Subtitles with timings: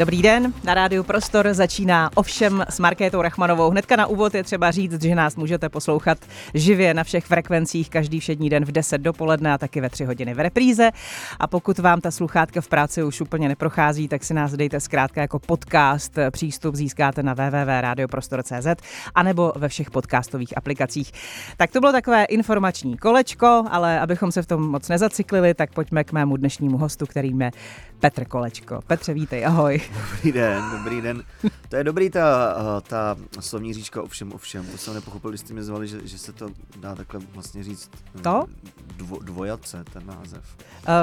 [0.00, 3.70] Dobrý den, na rádiu Prostor začíná ovšem s Markétou Rachmanovou.
[3.70, 6.18] Hnedka na úvod je třeba říct, že nás můžete poslouchat
[6.54, 10.34] živě na všech frekvencích každý všední den v 10 dopoledne a taky ve 3 hodiny
[10.34, 10.90] v repríze.
[11.40, 15.20] A pokud vám ta sluchátka v práci už úplně neprochází, tak si nás dejte zkrátka
[15.20, 16.18] jako podcast.
[16.30, 18.66] Přístup získáte na www.radioprostor.cz
[19.14, 21.12] anebo ve všech podcastových aplikacích.
[21.56, 26.04] Tak to bylo takové informační kolečko, ale abychom se v tom moc nezaciklili, tak pojďme
[26.04, 27.50] k mému dnešnímu hostu, kterým je
[28.00, 28.80] Petr Kolečko.
[28.86, 29.80] Petře, vítej, ahoj.
[30.12, 31.22] Dobrý den, dobrý den.
[31.68, 32.56] To je dobrý ta,
[32.88, 34.66] ta slovní říčka ovšem, ovšem.
[34.66, 37.90] To jsem nepochopil, když jste mě zvali, že, že se to dá takhle vlastně říct.
[38.22, 38.44] To?
[38.96, 40.44] Dvo, dvojace, ten název.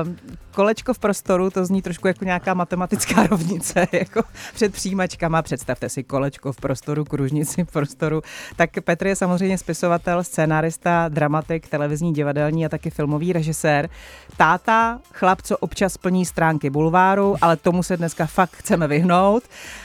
[0.04, 0.18] Um,
[0.52, 5.42] kolečko v prostoru, to zní trošku jako nějaká matematická rovnice, jako před přijímačkama.
[5.42, 8.22] Představte si kolečko v prostoru, kružnici v prostoru.
[8.56, 13.90] Tak Petr je samozřejmě spisovatel, scénárista, dramatik, televizní, divadelní a taky filmový režisér.
[14.38, 19.44] Táta, chlap, co občas plní stránky bulváru, ale tomu se dneska fakt chceme vyhnout.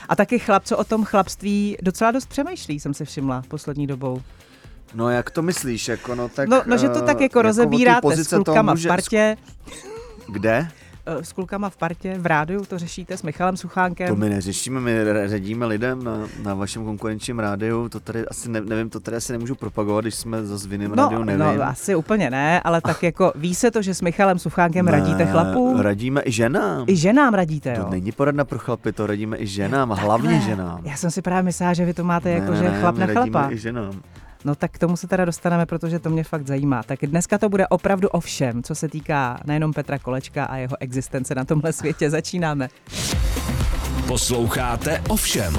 [0.09, 4.21] A taky chlap, co o tom chlapství docela dost přemýšlí, jsem si všimla poslední dobou.
[4.93, 5.87] No jak to myslíš?
[5.87, 9.37] Jako, no, tak, no, no, že to tak jako, jako rozebíráte s klukama v partě.
[10.27, 10.67] Kde?
[11.05, 14.07] Eh, s klukama v partě, v rádiu, to řešíte s Michalem Suchánkem?
[14.07, 14.91] To my neřešíme, my
[15.25, 19.31] řadíme lidem na, na vašem konkurenčním rádiu, to tady asi ne, nevím, to tady asi
[19.31, 21.39] nemůžu propagovat, když jsme za v no, rádiu, nevím.
[21.39, 24.91] No, asi úplně ne, ale tak jako ví se to, že s Michalem Suchánkem ne,
[24.91, 25.81] radíte chlapů?
[25.81, 26.85] Radíme i ženám.
[26.87, 27.83] I ženám radíte, jo?
[27.83, 30.81] To není poradna pro chlapy, to radíme i ženám, a hlavně ženám.
[30.83, 33.07] Já jsem si právě myslela, že vy to máte ne, jako, ne, že chlap na
[33.07, 33.51] chlapa.
[33.51, 34.01] i ženám.
[34.45, 36.83] No tak k tomu se teda dostaneme, protože to mě fakt zajímá.
[36.83, 40.75] Tak dneska to bude opravdu o všem, co se týká nejenom Petra Kolečka a jeho
[40.79, 42.09] existence na tomhle světě.
[42.09, 42.69] Začínáme.
[44.07, 45.53] Posloucháte ovšem.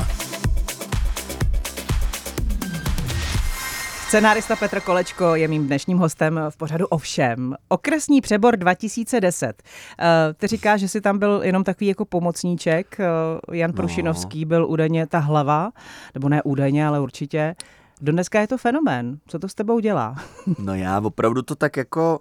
[4.08, 7.54] Scenárista Petr Kolečko je mým dnešním hostem v pořadu Ovšem.
[7.68, 9.62] Okresní přebor 2010.
[9.98, 13.00] Eh, ty říkáš, že jsi tam byl jenom takový jako pomocníček.
[13.00, 13.74] Eh, Jan no.
[13.76, 15.70] Prušinovský byl údajně ta hlava,
[16.14, 17.54] nebo ne údajně, ale určitě.
[18.00, 19.18] Do dneska je to fenomén.
[19.26, 20.16] Co to s tebou dělá?
[20.58, 22.18] no já opravdu to tak jako...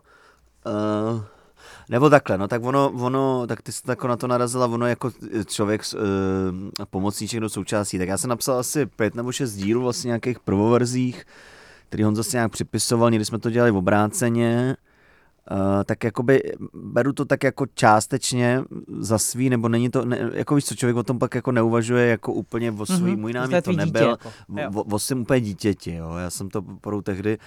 [1.14, 1.22] Uh...
[1.90, 5.12] Nebo takhle, no tak ono, ono tak ty jsi jako na to narazila, ono jako
[5.46, 10.08] člověk uh, pomocníček do součástí, tak já jsem napsal asi pět nebo šest dílů vlastně
[10.08, 11.26] nějakých prvoverzích,
[11.90, 14.76] který on zase nějak připisoval, někdy jsme to dělali v obráceně,
[15.52, 16.44] Uh, tak jakoby
[16.74, 18.64] beru to tak jako částečně
[19.00, 22.08] za svý, nebo není to, ne, jako víš co, člověk o tom pak jako neuvažuje
[22.08, 23.18] jako úplně o svý, mm-hmm.
[23.18, 24.32] můj námět to nebyl, jako.
[24.76, 27.38] o, o svým úplně dítěti, jo, já jsem to porou tehdy,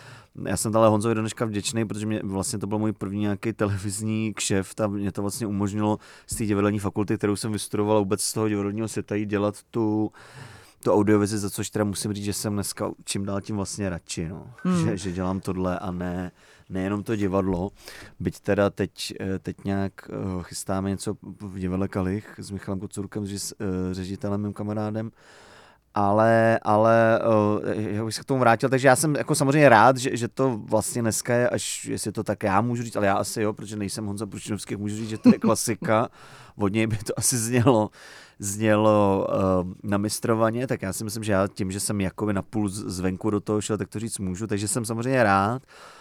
[0.45, 3.53] já jsem ale Honzovi do dneška vděčný, protože mě vlastně to byl můj první nějaký
[3.53, 8.23] televizní kšeft a mě to vlastně umožnilo z té divadelní fakulty, kterou jsem vystudoval vůbec
[8.23, 10.13] z toho divadelního světa jít dělat tu
[10.85, 14.29] tu audiovizi, za což teda musím říct, že jsem dneska čím dál tím vlastně radši,
[14.29, 14.51] no.
[14.57, 14.85] Hmm.
[14.85, 16.33] Že, že dělám tohle a ne,
[16.69, 17.71] nejenom to divadlo,
[18.21, 23.27] byť teda teď, eh, teď nějak eh, chystáme něco v divadle Kalich s Michalem Kocurkem,
[23.27, 25.11] s eh, ředitelem, mým kamarádem,
[25.95, 27.21] ale, ale
[27.77, 30.61] já bych se k tomu vrátil, takže já jsem jako samozřejmě rád, že, že to
[30.65, 33.77] vlastně dneska je, až jestli to tak já můžu říct, ale já asi jo, protože
[33.77, 36.09] nejsem Honza Pručinovský, můžu říct, že to je klasika,
[36.57, 37.91] od něj by to asi znělo,
[38.39, 42.69] znělo uh, na mistrovaně, tak já si myslím, že já tím, že jsem jakoby napůl
[42.69, 45.63] zvenku do toho šel, tak to říct můžu, takže jsem samozřejmě rád.
[45.63, 45.96] Uh,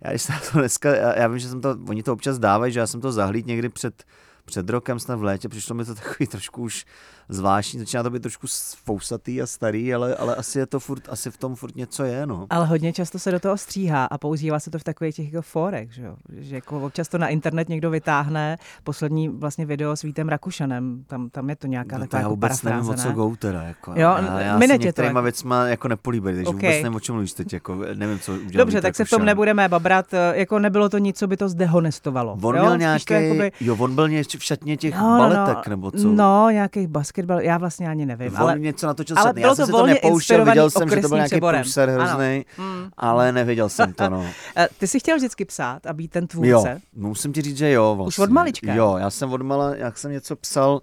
[0.00, 2.80] já když to dneska, já, já vím, že jsem to, oni to občas dávají, že
[2.80, 4.04] já jsem to zahlíd někdy před,
[4.44, 6.86] před rokem, snad v létě, přišlo mi to takový trošku už
[7.28, 8.46] zvláštní, začíná to být trošku
[8.84, 12.26] fousatý a starý, ale, ale asi je to furt, asi v tom furt něco je,
[12.26, 12.46] no.
[12.50, 15.42] Ale hodně často se do toho stříhá a používá se to v takových těch jako
[15.42, 16.16] forech, že, jo?
[16.38, 21.30] že jako občas to na internet někdo vytáhne, poslední vlastně video s Vítem Rakušanem, tam,
[21.30, 23.90] tam je to nějaká no, taková já jako vůbec nevím, o co go teda, jako.
[23.90, 25.22] Jo, já, já si některýma jako...
[25.22, 26.70] věcma jako nepolíbej, takže okay.
[26.70, 29.24] vůbec nevím, o čem mluvíš teď, jako nevím, co udělal Dobře, tak se v tom
[29.24, 32.38] nebudeme babrat, jako nebylo to nic, co by to zdehonestovalo.
[32.42, 32.62] On jo?
[32.62, 33.52] měl nějaký, jakoby...
[33.60, 34.08] jo, on byl
[34.38, 36.08] v šatně těch no, baletek, no, nebo co?
[36.08, 38.32] No, nějakých basketbal, já vlastně ani nevím.
[38.32, 41.08] On ale, něco natočil ale bylo Já jsem to, to nepouštěl, viděl jsem, že to
[41.08, 42.90] byl nějaký průser hrozný, mm.
[42.96, 44.26] ale neviděl jsem to, no.
[44.56, 46.50] Eh, ty jsi chtěl vždycky psát a být ten tvůrce?
[46.50, 46.78] Jo,
[47.08, 47.94] musím ti říct, že jo.
[47.96, 48.22] Vlastně.
[48.22, 48.74] Už od malička?
[48.74, 50.80] Jo, já jsem od mala, jak jsem něco psal,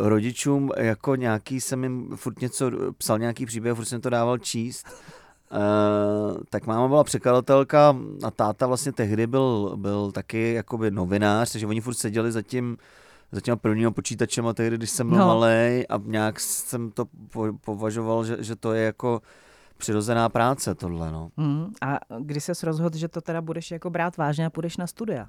[0.00, 4.38] Uh, rodičům jako nějaký jsem jim furt něco psal nějaký příběh, furt jsem to dával
[4.38, 4.86] číst.
[4.86, 11.66] Uh, tak máma byla překladatelka a táta vlastně tehdy byl, byl taky jakoby novinář, takže
[11.66, 12.76] oni furt seděli za tím
[13.32, 15.26] za těma prvního počítačem a tehdy, když jsem byl no.
[15.26, 19.22] malý a nějak jsem to po, považoval, že, že to je jako
[19.76, 21.30] přirozená práce tohle, no.
[21.36, 24.86] Mm, a kdy se rozhodl, že to teda budeš jako brát vážně a půjdeš na
[24.86, 25.26] studia?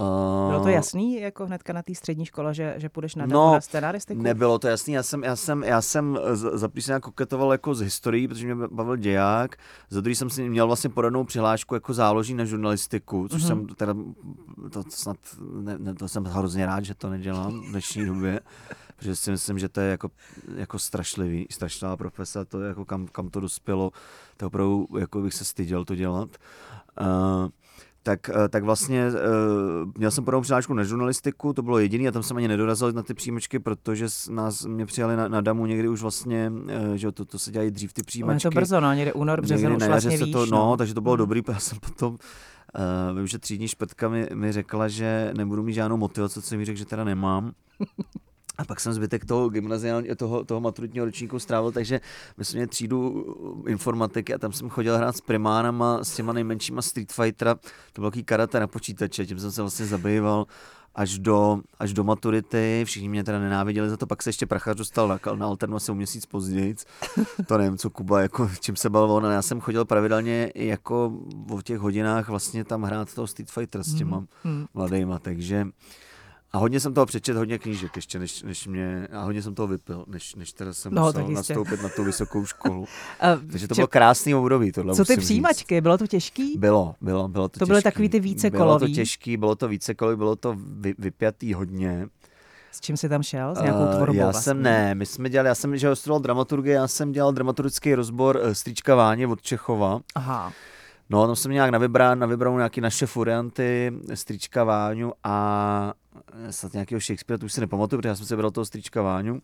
[0.00, 3.52] Uh, Bylo to jasný jako hnedka na té střední škole, že, že půjdeš na, No,
[3.52, 4.22] na scenaristiku?
[4.22, 7.80] Nebylo to jasný, já jsem, já jsem, já jsem za jsem nějak koketoval jako z
[7.80, 9.56] historií, protože mě bavil děják,
[9.90, 13.48] za druhý jsem si měl vlastně poradnou přihlášku jako záloží na žurnalistiku, což Mhm.
[13.48, 13.94] jsem teda,
[14.70, 15.16] to snad,
[15.60, 18.40] ne, ne, to jsem hrozně rád, že to nedělám v dnešní době,
[18.96, 20.10] protože si myslím, že to je jako,
[20.56, 23.90] jako strašlivý, strašná profese, to je jako kam, kam to dospělo,
[24.36, 26.28] to opravdu jako bych se styděl to dělat.
[27.00, 27.48] Uh,
[28.06, 32.12] tak, eh, tak vlastně uh, měl jsem podanou přihlášku na žurnalistiku, to bylo jediný a
[32.12, 35.88] tam jsem ani nedorazil na ty příjmečky, protože nás mě přijali na, na damu někdy
[35.88, 36.52] už vlastně,
[36.88, 38.48] uh, že to, to se dělají dřív ty Ono je přijímačky.
[38.48, 40.32] to brzo, no, někde únor, březen Někdy už vlastně se víš.
[40.32, 41.18] to, no, takže to bylo Mm.
[41.18, 45.72] dobrý, já jsem potom, uh, vím, že třídní špetka mi, mi řekla, že nebudu mít
[45.72, 47.52] žádnou motivaci, co mi řekl, že teda nemám.
[48.58, 52.00] A pak jsem zbytek toho gymnaziálního, toho, toho maturitního ročníku strávil, takže
[52.36, 53.24] my jsme měli třídu
[53.68, 57.54] informatiky a tam jsem chodil hrát s primánama, s těma nejmenšíma Street Fightera,
[57.92, 60.46] to byl takový karate na počítače, tím jsem se vlastně zabýval
[60.94, 64.76] až do, až do maturity, všichni mě teda nenáviděli za to, pak se ještě prachař
[64.76, 66.74] dostal na, na alternaci o měsíc později,
[67.46, 71.12] to nevím, co Kuba, jako, čím se bavil on, ale já jsem chodil pravidelně jako
[71.50, 74.66] o těch hodinách vlastně tam hrát toho Street Fighter s těma Hmm.
[74.74, 75.66] mladýma, takže
[76.56, 79.66] a hodně jsem toho přečet, hodně knížek ještě, než, než mě, a hodně jsem toho
[79.66, 82.86] vypil, než, než teda jsem No, musel nastoupit na tu vysokou školu.
[83.50, 85.24] Takže to če- bylo krásný období, tohle Co ty musím říct.
[85.24, 86.58] přijímačky, bylo to těžký?
[86.58, 87.84] Bylo, bylo, bylo to To byly těžký.
[87.84, 88.80] takový ty Bylo vícekolový?
[88.92, 92.08] to těžký, bylo to vícekolový, bylo to vy, vypjatý hodně.
[92.72, 93.54] S čím jsi tam šel?
[93.54, 94.42] S nějakou Eh, tvorbou Já vlastně?
[94.42, 98.40] jsem ne, my jsme dělali, já jsem že studoval dramaturgii, já jsem dělal dramaturgický rozbor
[98.42, 100.00] eh, Stříčka Váně od Čechova.
[100.14, 100.52] Aha.
[101.10, 105.94] No, tam jsem nějak na vybran, na vybranou nějaký naše furianty, Stříčka Váňu a
[106.32, 109.02] eh, snad nějakého Shakespearea, to už si nepamatuju, protože já jsem si vybral toho Stříčka
[109.02, 109.40] Váňu.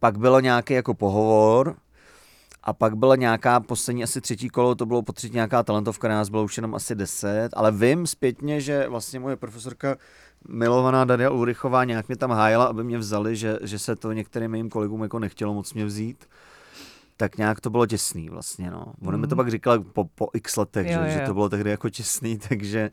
[0.00, 1.76] Pak bylo nějaký jako pohovor,
[2.62, 6.28] a pak byla nějaká poslední asi třetí kolo, to bylo po třetí nějaká talentovka, nás
[6.28, 9.96] bylo už jenom asi deset, ale vím zpětně, že vlastně moje profesorka
[10.48, 14.50] milovaná Daria Ulrichová nějak mě tam hájela, aby mě vzali, že, že se to některým
[14.50, 16.28] mým kolegům jako nechtělo moc mě vzít.
[17.20, 18.84] Tak nějak to bylo těsný vlastně, no.
[19.06, 19.36] Ona mi to Mhm.
[19.36, 21.26] pak říkala po, po x letech, Jo, že, že jo.
[21.26, 22.90] to bylo tehdy jako těsný, takže...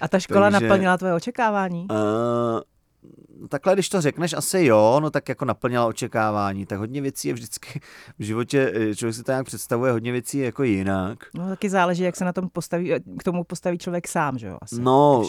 [0.00, 1.86] A ta škola Takže- naplnila tvoje očekávání?
[1.90, 6.66] Uh, takhle, když to řekneš, asi jo, no tak jako naplnila očekávání.
[6.66, 7.80] Tak hodně věcí je vždycky
[8.18, 11.18] v životě, eh, člověk si to nějak představuje, hodně věcí je jako jinak.
[11.34, 14.58] No taky záleží, jak se na tom postaví, k tomu postaví člověk sám, že jo?
[14.62, 14.80] Asi.
[14.80, 15.22] No,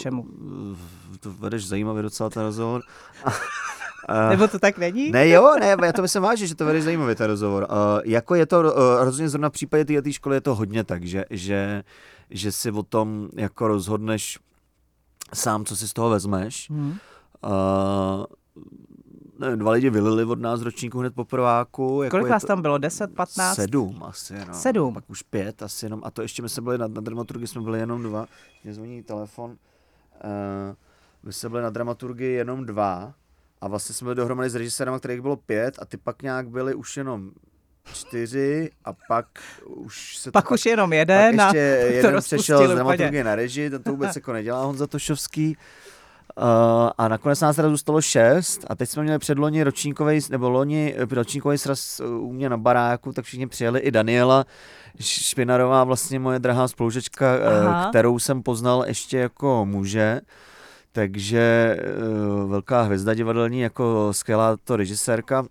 [1.20, 2.80] to vedeš zajímavě docela ten rozhovor.
[4.08, 5.10] A, Nebo to tak není?
[5.10, 7.66] ne, jo, ne, já to myslím vážně, že to vedeš zajímavě ten rozhovor.
[7.70, 8.64] Uh, jako je to, uh,
[9.04, 11.82] rozhodně zrovna v případě této školy je to hodně tak, že, že,
[12.30, 14.38] že si o tom jako rozhodneš
[15.34, 16.70] sám, co si z toho vezmeš.
[16.70, 16.90] Hmm.
[17.44, 18.24] Uh,
[19.38, 22.02] nevím, dva lidi vylili od nás ročníku hned po prváku.
[22.02, 22.78] Jako Kolik vás to- tam bylo?
[22.78, 23.56] 10, 15?
[23.56, 24.54] Sedm asi, no.
[24.54, 24.94] Sedm.
[24.94, 26.00] Pak už pět asi jenom.
[26.04, 28.26] A to ještě my jsme byli na, na dramaturgii, jsme byli jenom dva.
[28.64, 29.50] Mě zvoní telefon.
[29.50, 29.56] Uh,
[31.22, 33.14] my jsme byli na dramaturgii jenom dva.
[33.60, 35.74] A vlastně jsme byli dohromady s režisérem, kterých bylo pět.
[35.78, 37.30] A ty pak nějak byli už jenom
[37.92, 38.70] čtyři.
[38.84, 39.26] A pak
[39.66, 43.24] už se to Pak už jenom jeden pak a ještě to jeden přešel z dramaturgie
[43.24, 45.56] na režii, ten to vůbec jako nedělá Honza Tošovský.
[46.38, 50.94] Uh, a nakonec nás teda zůstalo šest a teď jsme měli předloni ročníkový, nebo loni
[50.96, 54.44] eh, ročníkový sraz eh, u mě na baráku, tak všichni přijeli i Daniela
[55.00, 57.88] Špinarová, vlastně moje drahá spolužečka, Aha.
[57.88, 60.20] kterou jsem poznal ještě jako muže.
[60.96, 61.76] Takže
[62.44, 65.46] uh, velká hvězda divadelní, jako skvělá to režisérka,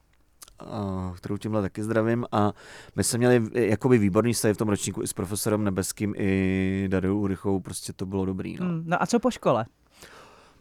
[1.16, 2.26] kterou tímhle taky zdravím.
[2.32, 2.54] A
[2.96, 6.88] my jsme měli eh, jakoby výborný stavy v tom ročníku i s profesorem Nebeským, i
[6.92, 8.58] Dariou Urychou, prostě to bylo dobrý.
[8.60, 9.66] No, Hmm, No a co po škole?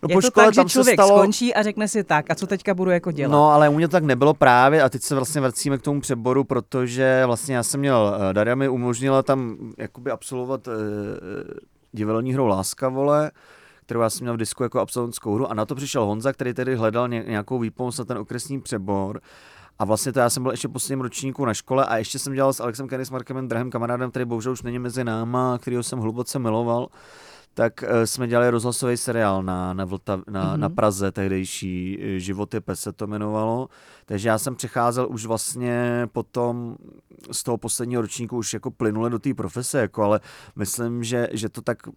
[0.03, 2.91] no je to tak, že člověk skončí a řekne si tak, a co teďka budu
[2.91, 3.33] jako dělat?
[3.33, 6.01] No, ale u mě to tak nebylo právě a teď se vlastně vracíme k tomu
[6.01, 10.73] přeboru, protože vlastně já jsem měl, eh, Daria mi umožnila tam jakoby absolvovat eh,
[11.93, 13.31] divadelní hru Láska, vole,
[13.87, 16.55] kterou já jsem měl v disku jako absolventskou hru a na to přišel Honza, který
[16.55, 19.21] tedy hledal ně, nějakou výpomoc na ten okresní přebor.
[19.79, 22.53] A vlastně to já jsem byl ještě posledním ročníku na škole a ještě jsem dělal
[22.53, 25.99] s Alexem Kenny s Markem drahým kamarádem, který bohužel už není mezi náma, kterýho jsem
[25.99, 26.89] hluboce miloval
[27.55, 30.59] tak uh, jsme dělali rozhlasový seriál na, na, Vltav, na, mm-hmm.
[30.59, 33.69] na Praze, tehdejší eh, Životy pes se to jmenovalo.
[34.07, 36.77] Takže já jsem přecházel už vlastně potom
[37.33, 40.21] z toho posledního ročníku už jako plynule do té profese, jako, ale
[40.57, 41.93] myslím, že, že to tak uh,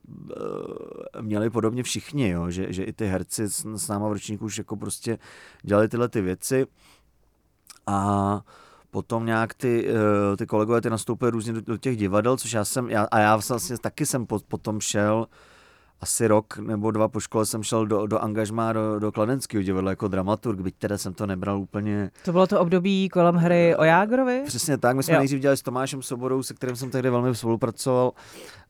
[1.22, 2.50] měli podobně všichni, jo?
[2.50, 5.18] Že, že i ty herci s, s náma v ročníku už jako prostě
[5.64, 6.66] dělali tyhle ty věci.
[7.88, 8.42] A
[8.92, 9.88] potom nějak ty,
[10.34, 13.20] eh, ty kolegové ty nastoupili různě do, do těch divadel, což já jsem, já, a
[13.20, 15.28] já vlastně taky jsem po, potom šel
[16.02, 19.90] asi rok nebo dva po škole jsem šel do, do angažmá do, do Kladenského divadla
[19.92, 23.84] jako dramaturg, byť teda jsem to nebral úplně To bylo to období kolem hry o
[23.84, 24.44] Jágrovi?
[24.46, 25.20] Přesně tak, my jsme Jo.
[25.20, 28.12] nejdřív dělali s Tomášem Soborou, se kterým jsem tehdy velmi spolupracoval,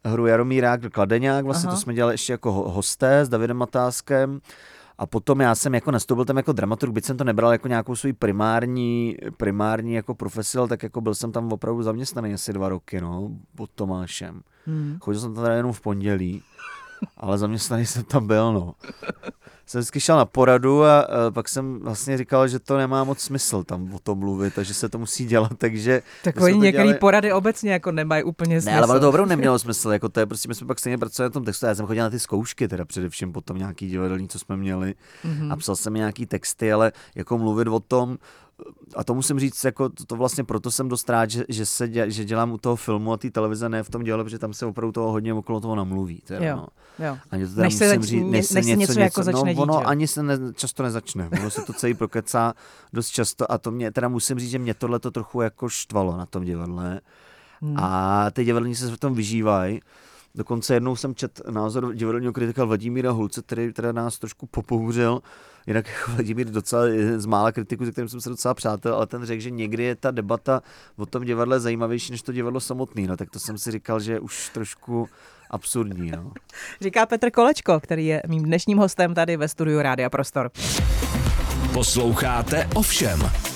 [0.06, 1.76] hru Jaromíra Kladeňák, vlastně Aha.
[1.76, 4.40] to jsme dělali ještě jako ho- hosté s Davidem Matáskem.
[4.98, 7.96] A potom já jsem jako nastoupil tam jako dramaturg, byť jsem to nebral jako nějakou
[7.96, 12.70] svůj primární, primární jako profesi, ale tak jako byl jsem tam opravdu zaměstnaný asi dva
[12.70, 14.42] roky, no, pod Tomášem.
[14.66, 14.98] Hmm.
[15.02, 16.44] Chodil jsem tam teda jenom v pondělí,
[17.18, 18.74] ale zaměstnaný jsem tam byl, no.
[19.68, 23.64] Jsem vždycky šel na poradu a pak jsem vlastně říkal, že to nemá moc smysl
[23.64, 26.02] tam o tom mluvit a že se to musí dělat, takže...
[26.24, 28.76] Tak oni některé dělali- porady obecně jako nemají úplně smysl.
[28.76, 31.30] Ne, ale to opravdu nemělo smysl, jako to je prostě, my jsme pak stejně pracovali
[31.30, 34.40] na tom textu, já jsem chodil na ty zkoušky teda především potom nějaký divadelní, co
[34.40, 34.94] jsme měli
[35.24, 35.52] Mhm.
[35.52, 38.18] a psal jsem nějaký texty, ale jako mluvit o tom,
[38.96, 41.88] a to musím říct, jako to, to vlastně proto jsem dost rád, že, že, se
[41.88, 44.54] dě, že dělám u toho filmu a té televize, ne v tom divadle, protože tam
[44.54, 46.22] se opravdu toho hodně okolo toho namluví.
[46.26, 46.56] Teda, Jo.
[46.56, 46.68] no.
[47.06, 47.18] Jo.
[47.32, 49.54] Ani to teda Než se musím zač- říct, než se než se něco jako začne
[49.54, 49.88] no, ono dít, jo.
[49.88, 52.54] ani se ne, často nezačne, ono se to celý prokecá
[52.94, 56.18] dost často a to mě, teda musím říct, že mě tohle to trochu jako štvalo
[56.18, 57.02] na tom divadle
[57.62, 57.76] Hmm.
[57.80, 59.80] a ty divadelníci se v tom vyžívají.
[60.38, 65.20] Dokonce jednou jsem čet názor divadelního kritika Vladimíra Hulce, který teda nás trošku popouřil.
[65.68, 66.84] Jinak jako Vladimír docela
[67.18, 69.96] z mála kritiků, se kterým jsem se docela přátel, ale ten řekl, že někdy je
[69.96, 70.62] ta debata
[70.98, 73.08] o tom divadle zajímavější než to divadlo samotný.
[73.08, 75.10] No, tak to jsem si říkal, že je už trošku
[75.50, 76.12] absurdní.
[76.12, 76.32] No.
[76.82, 80.52] Říká Petr Kolečko, který je mým dnešním hostem tady ve studiu Rádia Prostor.
[81.74, 83.47] Posloucháte Ovšem.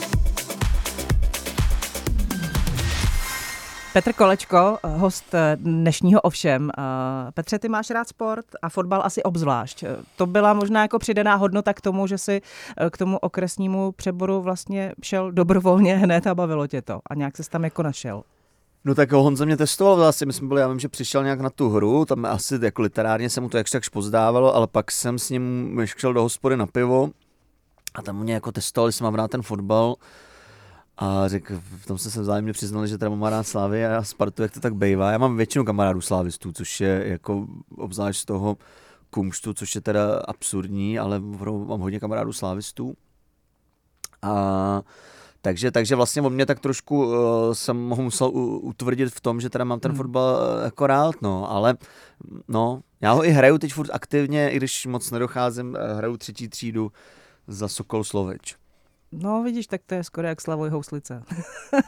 [3.93, 6.71] Petr Kolečko, host dnešního ovšem.
[6.77, 6.81] Eh,
[7.31, 9.83] Petře, ty máš rád sport a fotbal asi obzvlášť.
[9.83, 12.41] Eh, To byla možná jako přidaná hodnota k tomu, že si
[12.77, 16.99] eh, k tomu okresnímu přeboru vlastně šel dobrovolně hned a bavilo tě to.
[17.09, 18.23] A nějak se tam jako našel.
[18.85, 21.49] No tak Honza mě testoval vlastně, my jsme byli, já vím, že přišel nějak na
[21.49, 25.19] tu hru, tam asi jako literárně se mu to jakž takž pozdávalo, ale pak jsem
[25.19, 27.09] s ním šel do hospody na pivo
[27.95, 29.95] a tam mě jako testoval, jestli mám rád ten fotbal
[31.01, 34.41] a řekl, v tom jsme se vzájemně přiznali, že teda mám rád Slávy a Spartu,
[34.41, 35.11] jak to tak bývá.
[35.11, 38.57] Já mám většinu kamarádů slávistů, což je jako obzvlášť z toho
[39.09, 41.19] kumštu, což je teda absurdní, ale
[41.65, 42.93] mám hodně kamarádů slávistů.
[44.21, 44.81] A
[45.41, 47.13] takže, takže vlastně on mě tak trošku uh,
[47.53, 49.97] jsem ho musel u, utvrdit v tom, že teda mám ten Hmm.
[49.97, 51.77] fotbal uh, jako rád, no, ale
[52.47, 56.47] no, já ho i hraju teď furt aktivně, i když moc nedocházím, uh, hraju třetí
[56.47, 56.91] třídu
[57.47, 58.60] za Sokol Sloveč.
[59.11, 61.23] No vidíš, tak to je skoro jak Slavoj Houslice.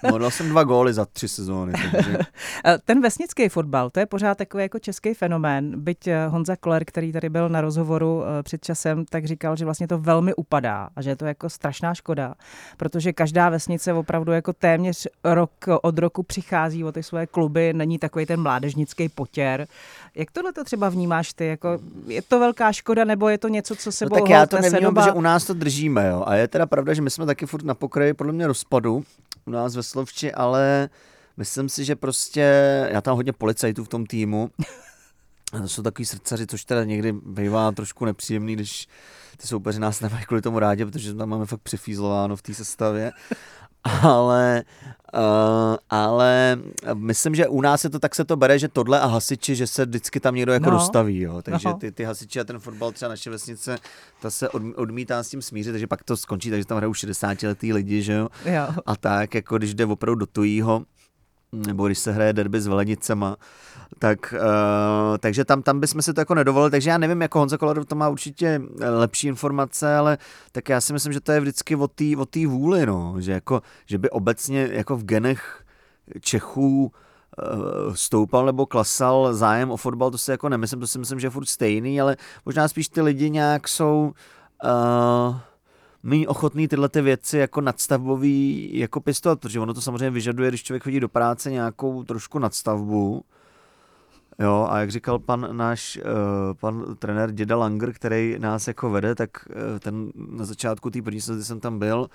[0.04, 2.18] No, dal jsem dva góly za tři sezóny, takže
[2.66, 5.82] Eh, Ten vesnický fotbal, to je pořád takový jako český fenomén.
[5.82, 9.66] Byť eh, Honza Kler, který tady byl na rozhovoru eh, před časem, tak říkal, že
[9.66, 12.34] vlastně to velmi upadá a že je to jako strašná škoda,
[12.78, 15.52] protože každá vesnice opravdu jako téměř rok
[15.82, 19.68] od roku přichází o ty svoje kluby, není takový ten mládežnický potěr.
[20.16, 21.48] Jak tohle to třeba vnímáš ty?
[21.48, 24.62] Jako, je to velká škoda nebo je to něco, co se no, tak já to
[24.62, 25.06] nevnímám, doba?
[25.06, 27.66] že u nás to držíme, jo, a je teda pravda, že my jsme taky furt
[27.66, 29.04] na pokraji podle mě rozpadu
[29.46, 30.90] u nás ve Slovči, ale
[31.38, 32.42] myslím si, že prostě,
[32.92, 34.50] já tam hodně policajtů v tom týmu,
[35.54, 38.88] a to jsou takový srdcaři, což teda někdy bývá trošku nepříjemný, když
[39.38, 43.12] ty soupeři nás nemají kvůli tomu rádi, protože tam máme fakt přefízlováno v té sestavě.
[44.02, 44.64] Ale,
[45.14, 45.20] uh,
[45.90, 46.58] ale
[46.94, 49.68] myslím, že u nás je to tak se to bere, že tohle a hasiči, že
[49.68, 50.72] se vždycky tam někdo jako No.
[50.72, 51.42] dostaví, jo.
[51.42, 51.74] Takže No.
[51.74, 53.78] ty, ty hasiči a ten fotbal, třeba naše vesnice,
[54.22, 57.44] ta se od, odmítá s tím smířit, takže pak to skončí, takže tam hrajou 60
[57.44, 58.30] letý lidi, že jo.
[58.46, 58.68] Jo.
[58.86, 60.84] A tak, jako když jde opravdu do tujího,
[61.54, 63.38] nebo když se hraje derby s Velenicema,
[64.00, 67.58] tak, uh, takže tam, tam bychom si to jako nedovolili, takže já nevím, jako Honza
[67.58, 70.18] Kolarov to má určitě lepší informace, ale
[70.52, 73.32] tak já si myslím, že to je vždycky o té o tý vůli, no, že
[73.32, 75.64] jako, že by obecně jako v genech
[76.22, 81.20] Čechů uh, stoupal nebo klasal zájem o fotbal, to si jako nemyslím, to si myslím,
[81.20, 84.14] že je furt stejný, ale možná spíš ty lidi nějak jsou
[84.64, 85.36] uh,
[86.04, 90.64] méně ochotný tyhle ty věci jako nadstavbový jako pěstovat, protože ono to samozřejmě vyžaduje, když
[90.64, 93.24] člověk chodí do práce nějakou trošku nadstavbu.
[94.40, 99.16] Jo, a jak říkal pan náš, uh, pan trenér Děda Langer, který nás jako vede,
[99.16, 102.10] tak uh, ten na začátku té první sezóny jsem tam byl,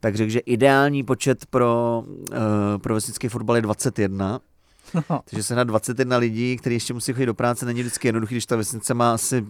[0.00, 2.36] tak řekl, že ideální počet pro, uh,
[2.78, 4.40] pro vesnický fotbal je 21.
[4.94, 5.20] No.
[5.30, 8.46] Takže se na 21 lidí, kteří ještě musí chodit do práce, není vždycky jednoduchý, když
[8.46, 9.46] ta vesnice má asi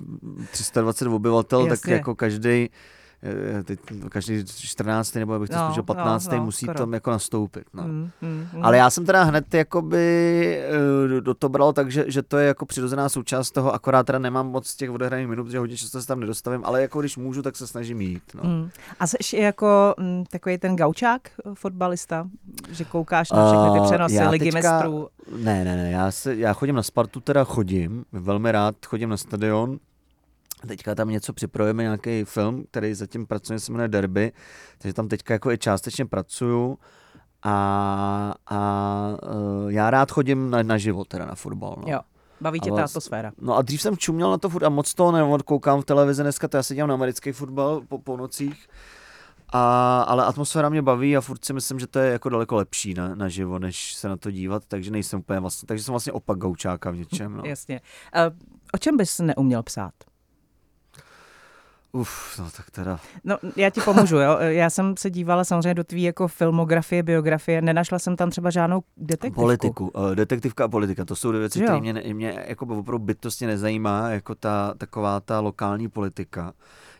[0.50, 1.94] 320 obyvatel, tak Jasně.
[1.94, 2.70] jako každý
[3.64, 5.14] teď každý 14.
[5.14, 6.28] nebo abych to No, no, spíš no, 15.
[6.32, 6.78] no, musí skoro.
[6.78, 7.64] tam jako nastoupit.
[7.74, 7.82] No.
[7.82, 8.64] Mm, mm, mm.
[8.64, 10.58] Ale já jsem teda hned jakoby
[11.16, 14.18] eh, do- to bral tak, že, že to je jako přirozená součást toho, akorát teda
[14.18, 17.42] nemám moc těch odehraných minut, protože hodně často se tam nedostavím, ale jako když můžu,
[17.42, 18.22] tak se snažím jít.
[18.34, 18.50] No.
[18.50, 18.70] Mm.
[19.00, 22.28] A jsi jako mm, takový ten gaučák, eh, fotbalista,
[22.70, 25.08] že koukáš na všechny ty přenosy já ligy teďka- mistrů.
[25.38, 29.16] Ne, ne, ne, já, se, já chodím na Spartu, teda chodím, velmi rád chodím na
[29.16, 29.78] stadion.
[30.66, 34.32] Teďka tam něco připravujeme, nějaký film, který zatím pracuje, se jmenuje Derby,
[34.78, 36.78] takže tam teďka jako i částečně pracuju
[37.42, 41.76] a, a uh, já rád chodím na, na život, teda na fotbal.
[41.86, 41.92] No.
[41.92, 42.00] Jo.
[42.40, 43.32] Baví tě ta atmosféra.
[43.40, 46.48] No a dřív jsem čuměl na to furt a moc toho neodkoukám v televizi dneska,
[46.48, 48.68] to já se dívám na americký fotbal po, po nocích.
[49.52, 52.94] A, ale atmosféra mě baví a furt si myslím, že to je jako daleko lepší
[52.94, 56.12] na, na živo, než se na to dívat, takže nejsem úplně vlastně, takže jsem vlastně
[56.12, 57.36] opak gaučáka v něčem.
[57.36, 57.42] No.
[57.46, 57.80] Jasně.
[58.16, 58.36] Uh,
[58.74, 59.92] o čem bys neuměl psát?
[61.92, 63.00] Uf, no tak teda.
[63.24, 64.38] No, já ti pomůžu, jo.
[64.38, 68.82] Já jsem se dívala samozřejmě do tvý jako filmografie, biografie, nenašla jsem tam třeba žádnou
[68.96, 69.40] detektivku.
[69.40, 73.46] Politiku, uh, detektivka a politika, to jsou dvě věci, které mě, mě jako opravdu bytostně
[73.46, 76.52] nezajímá, jako ta taková ta lokální politika.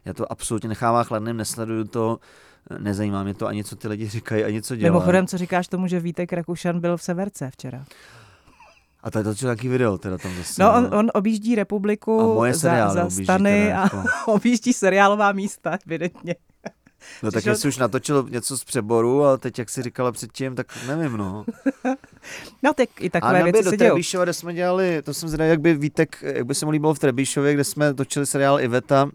[0.05, 2.19] Já to absolutně nechávám chladným, nesleduju to,
[2.79, 4.93] nezajímá mě to ani, co ty lidi říkají, ani co dělají.
[4.93, 7.85] Mimochodem, co říkáš tomu, že Vítek Rakušan byl v Severce včera?
[9.03, 10.63] A to je to nějaký video teda tam zase.
[10.63, 14.05] No, on, on objíždí republiku A moje za, za stany a jako.
[14.27, 16.35] objíždí seriálová místa, evidentně.
[17.23, 20.67] No tak jestli už natočil něco z přeboru, a teď jak si říkala předtím, tak
[20.87, 21.45] nevím, no.
[22.63, 23.91] No, tak i A takové nebo věci do se dějou.
[23.91, 26.95] Trebíšova, kde jsme dělali, to jsem zvědavý, jak by Vítek, jak by se mu líbilo
[26.95, 29.05] v Trebíšově, kde jsme točili seriál Iveta.
[29.05, 29.13] Uh,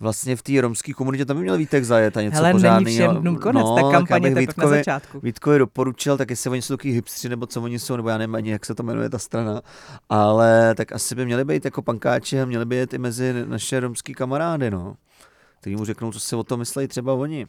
[0.00, 2.84] vlastně v té romské komunitě tam by měl Vítek zajet a něco Hele, pořádný.
[2.84, 5.20] není všem dnům konec, no, ta tak kampaně bych teprve na Vítkovi, začátku.
[5.20, 8.34] Vítkovi doporučil, tak jestli oni jsou takový hipstři, nebo co oni jsou, nebo já nevím
[8.34, 9.62] ani, jak se to jmenuje ta strana,
[10.08, 13.80] ale tak asi by měli být jako pankáči a měli by jet i mezi naše
[13.80, 14.96] romský kamarády, no.
[15.60, 17.46] Který mu řeknou, co si o tom myslí třeba oni.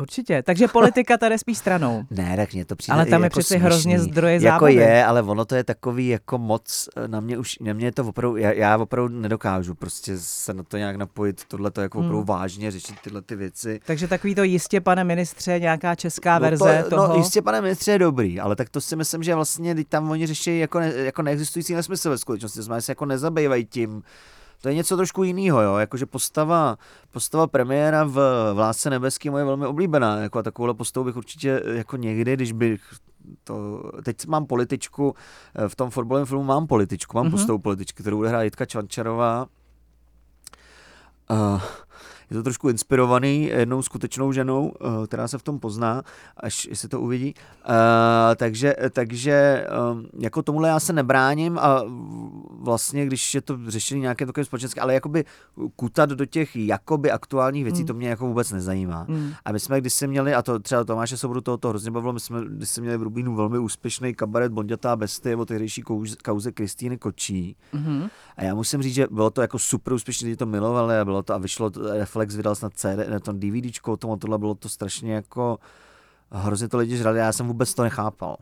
[0.00, 0.42] Určitě.
[0.42, 2.04] Takže politika tady spíš stranou.
[2.10, 3.64] Ne, tak mně to přijde Ale tam je jako přeci směšný.
[3.66, 4.74] hrozně zdroje Jako zábavy.
[4.74, 7.92] je, ale ono to je takový jako moc, eh, na mě už, na mě je
[7.92, 11.98] to opravdu, já, já opravdu nedokážu prostě se na to nějak napojit, tohle to jako
[11.98, 12.06] Hmm.
[12.08, 13.80] opravdu vážně řešit tyhle ty věci.
[13.86, 17.08] Takže takový to jistě, pane ministře, nějaká česká No verze to, toho.
[17.08, 20.10] No jistě, pane ministře, je dobrý, ale tak to si myslím, že vlastně teď tam
[20.10, 24.02] oni řeší jako, ne, jako neexistující nesmysl ve skutečnosti, znamená, že se jako nezabývají tím,
[24.60, 26.78] to je něco trošku jiného, jo, jakože postava,
[27.10, 28.12] postava premiéra v,
[28.54, 32.52] v Lásce nebeský moje velmi oblíbená, jako a takovouhle postavu bych určitě jako někdy, když
[32.52, 32.80] bych
[33.44, 35.14] to, teď mám političku,
[35.54, 37.34] eh, v tom fotbalovém filmu mám političku, mám Mhm.
[37.34, 37.38] mm-hmm.
[37.38, 39.46] postavu političky, kterou bude hrát Jitka Čvančarová.
[41.30, 41.60] Uh,
[42.30, 46.02] je to trošku inspirovaný jednou skutečnou ženou, eh, která se v tom pozná,
[46.36, 47.34] až jestli to uvidí.
[47.68, 47.74] Uh,
[48.36, 51.82] takže takže um, jako tomuhle já se nebráním a
[52.60, 55.24] vlastně, když je to řešení nějaké takové společenské, ale jakoby
[55.76, 57.86] kutat do těch jakoby aktuálních věcí, Mm.
[57.86, 59.04] to mě jako vůbec nezajímá.
[59.08, 59.32] Mm.
[59.44, 62.20] A my jsme kdysi měli, a to třeba Tomáše Soboru toho to hrozně bavilo, my
[62.20, 65.82] jsme kdysi měli v Rubínu velmi úspěšný kabaret Bondětá bestie o tehdejší
[66.24, 67.56] kauze Kristýny Kočí.
[67.72, 68.08] Mhm.
[68.36, 71.22] A já musím říct, že bylo to jako super úspěšné, lidi to milovali a bylo
[71.22, 71.80] to a vyšlo, to-
[72.18, 75.58] Reflex vydal snad CD, ne, to DVDčko, o tom a tohle bylo to strašně jako
[76.30, 78.36] hrozně to lidi žrali já jsem vůbec to nechápal.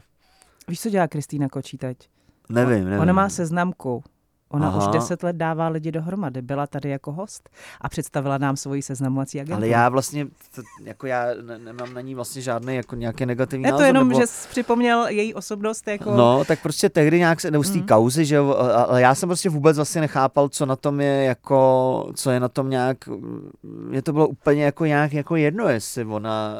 [0.68, 2.10] Víš, co dělá Kristýna Kočí teď?
[2.48, 3.00] Nevím, nevím.
[3.00, 4.04] Ona má seznamku.
[4.50, 4.78] Ona Aha.
[4.78, 6.42] už deset let dává lidi dohromady.
[6.42, 7.48] Byla tady jako host
[7.80, 9.56] a představila nám svoji seznamovací agenturu.
[9.56, 13.64] ale já vlastně, to, jako já ne, nemám na ní vlastně žádný jako nějaký negativní
[13.64, 14.20] Je to názor, jenom, nebo...
[14.20, 16.10] že jsi připomněl její osobnost jako...
[16.16, 17.86] No, tak prostě tehdy nějak se, nebo z té Mm.
[17.86, 22.30] kauzy, že ale já jsem prostě vůbec vlastně nechápal, co na tom je jako, co
[22.30, 22.96] je na tom nějak,
[23.62, 26.54] mně to bylo úplně jako nějak jako jedno, jestli ona,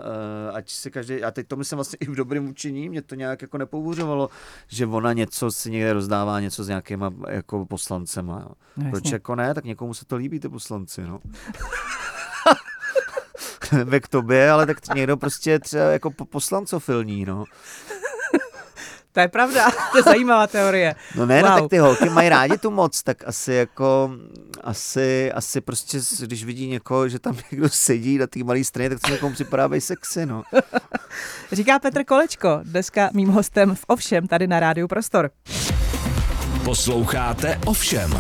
[0.51, 3.15] uh, ať si každý, a teď to myslím vlastně i v dobrém učení, mě to
[3.15, 4.29] nějak jako nepouřovalo,
[4.69, 8.49] že ona něco si někde rozdává, něco s nějakýma jako poslancema, jo.
[8.77, 11.21] No, Proč jako ne, tak někomu se to líbí, ty poslanci, no.
[13.73, 17.45] Nevím, k tobě, ale tak někdo prostě třeba jako po- poslancofilní, no.
[19.13, 20.95] To je pravda, to je zajímavá teorie.
[21.17, 21.51] No ne, Wow.
[21.51, 24.11] no tak ty holky mají rádi tu moc, tak asi jako,
[24.65, 29.01] asi, asi prostě, když vidí někoho, že tam někdo sedí na té malé straně, tak
[29.01, 30.43] to někomu připadá být sexy, no.
[31.53, 35.31] Říká Petr Kolečko, dneska mým hostem v Ovšem tady na Rádiu Prostor.
[36.67, 38.11] Posloucháte Ovšem.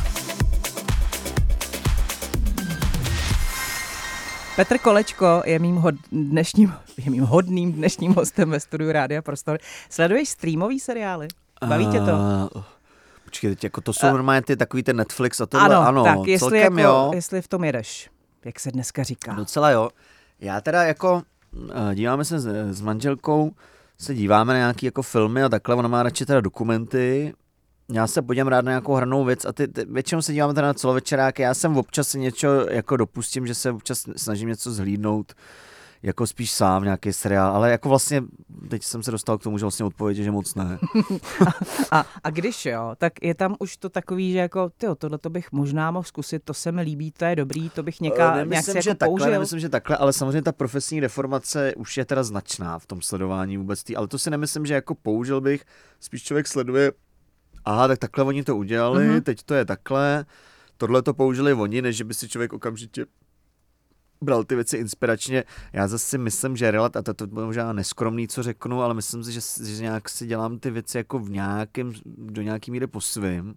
[4.56, 6.72] Petr Kolečko je mým, hod, dnešním,
[7.04, 9.58] je mým hodným dnešním hostem ve studiu Rádia Prostor.
[9.90, 11.28] Sleduješ streamový seriály?
[11.68, 12.12] Baví tě to?
[12.56, 12.62] Uh,
[13.24, 16.26] počkej, teď jako to jsou normálně ty takový ten Netflix a tohle, ano, ano, tak
[16.26, 17.10] jestli, celkem jako, jo.
[17.14, 18.10] jestli v tom jedeš,
[18.44, 19.32] jak se dneska říká.
[19.32, 19.88] Docela jo.
[20.40, 21.22] Já teda jako,
[21.70, 23.52] eh, díváme se s, s manželkou,
[23.98, 27.34] se díváme na nějaký jako filmy a takhle, ona má radši teda dokumenty,
[27.92, 30.66] já se podívám rád na nějakou hranou věc a ty, ty většinou se díváme teda
[30.66, 35.32] na celovečeráky, já jsem občas něco jako dopustím, že se občas snažím něco zhlídnout,
[36.02, 38.22] jako spíš sám nějaký seriál, ale jako vlastně
[38.68, 40.78] teď jsem se dostal k tomu, že vlastně odpovědi, že moc ne.
[41.90, 45.30] A, a když jo, tak je tam už to takový, že jako, tyjo, tohle to
[45.30, 48.34] bych možná mohl zkusit, to se mi líbí, to je dobrý, to bych něká, Eh,
[48.34, 49.30] nějak nemyslím, si že jako takhle, použil.
[49.30, 53.56] nemyslím, že takhle, ale samozřejmě ta profesní deformace už je teda značná v tom sledování
[53.56, 55.64] vůbec tý, ale to si nemyslím, že jako použil bych,
[56.00, 56.92] spíš člověk sleduje,
[57.66, 59.22] aha, tak takhle oni to udělali, mm-hmm.
[59.22, 60.24] teď to je takhle,
[60.76, 63.06] tohle to použili oni, než by si člověk okamžitě
[64.20, 65.44] bral ty věci inspiračně.
[65.72, 68.94] Já zase si myslím, že relat, a to, to bylo možná neskromný, co řeknu, ale
[68.94, 72.86] myslím si, že, že nějak si dělám ty věci jako v nějakém, do nějaký míry
[72.86, 73.54] po svým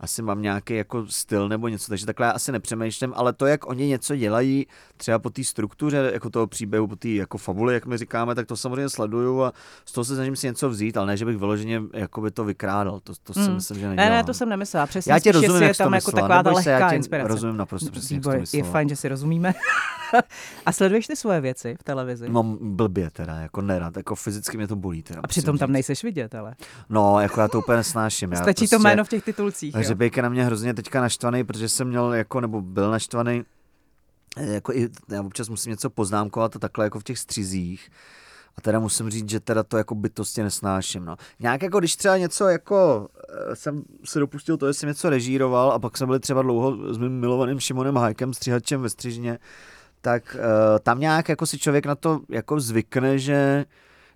[0.00, 3.66] asi mám nějaký jako styl nebo něco, takže takhle já asi nepřemýšlím, ale to, jak
[3.68, 7.86] oni něco dělají, třeba po té struktuře jako toho příběhu, po té jako fabuli, jak
[7.86, 9.52] my říkáme, tak to samozřejmě sleduju a
[9.84, 12.44] z toho se snažím si něco vzít, ale ne, že bych vyloženě jako by to
[12.44, 13.54] vykrádal, to, to si Hmm.
[13.54, 14.10] myslím, že nedělám.
[14.10, 14.86] Ne, ne, to jsem nemyslela.
[14.86, 17.28] Přesně já tě spíš, rozumím, jak je tam jako myslela, taková ta já lehká inspirace.
[17.28, 19.54] rozumím naprosto přesně, jak jsi to je fajn, že si rozumíme.
[20.66, 22.28] a sleduješ ty svoje věci v televizi?
[22.28, 25.20] Mám blbě teda, jako nerad, jako fyzicky mě to bolí teda.
[25.24, 26.54] a přitom tam nejseš vidět, ale.
[26.88, 28.32] No, jako já to úplně nesnáším.
[28.32, 29.74] Já Stačí prostě, to jméno v těch titulcích.
[29.90, 33.44] Řebejk je na mě hrozně teďka naštvaný, protože jsem měl jako, nebo byl naštvaný,
[34.36, 37.90] eh, jako i, já občas musím něco poznámkovat a takhle jako v těch střizích.
[38.56, 41.04] A teda musím říct, že teda to jako bytostně nesnáším.
[41.04, 41.16] No.
[41.40, 45.72] Nějak jako když třeba něco jako eh, jsem se dopustil to, že jsem něco režíroval
[45.72, 49.38] a pak jsme byli třeba dlouho s mým milovaným Šimonem Hajkem, střihačem ve Střižně,
[50.00, 53.64] tak uh, tam nějak jako si člověk na to jako zvykne, že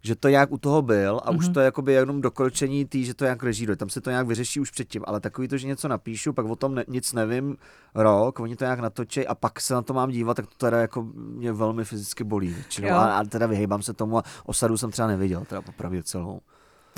[0.04, 1.36] že to nějak u toho byl a mm-hmm.
[1.36, 1.54] už Mhm.
[1.54, 3.76] to je jakoby jenom dokročení tý, že to nějak režíruje.
[3.76, 6.56] Tam se to nějak vyřeší už předtím, ale takový to, že něco napíšu, pak o
[6.56, 7.56] tom ne, nic nevím
[7.94, 10.80] rok, oni to nějak natočí a pak se na to mám dívat, tak to teda
[10.80, 12.48] jako mě velmi fyzicky bolí.
[12.48, 12.88] většinou.
[12.88, 16.40] A, a, teda vyhejbám se tomu a osadu jsem třeba neviděl, teda popravdě celou.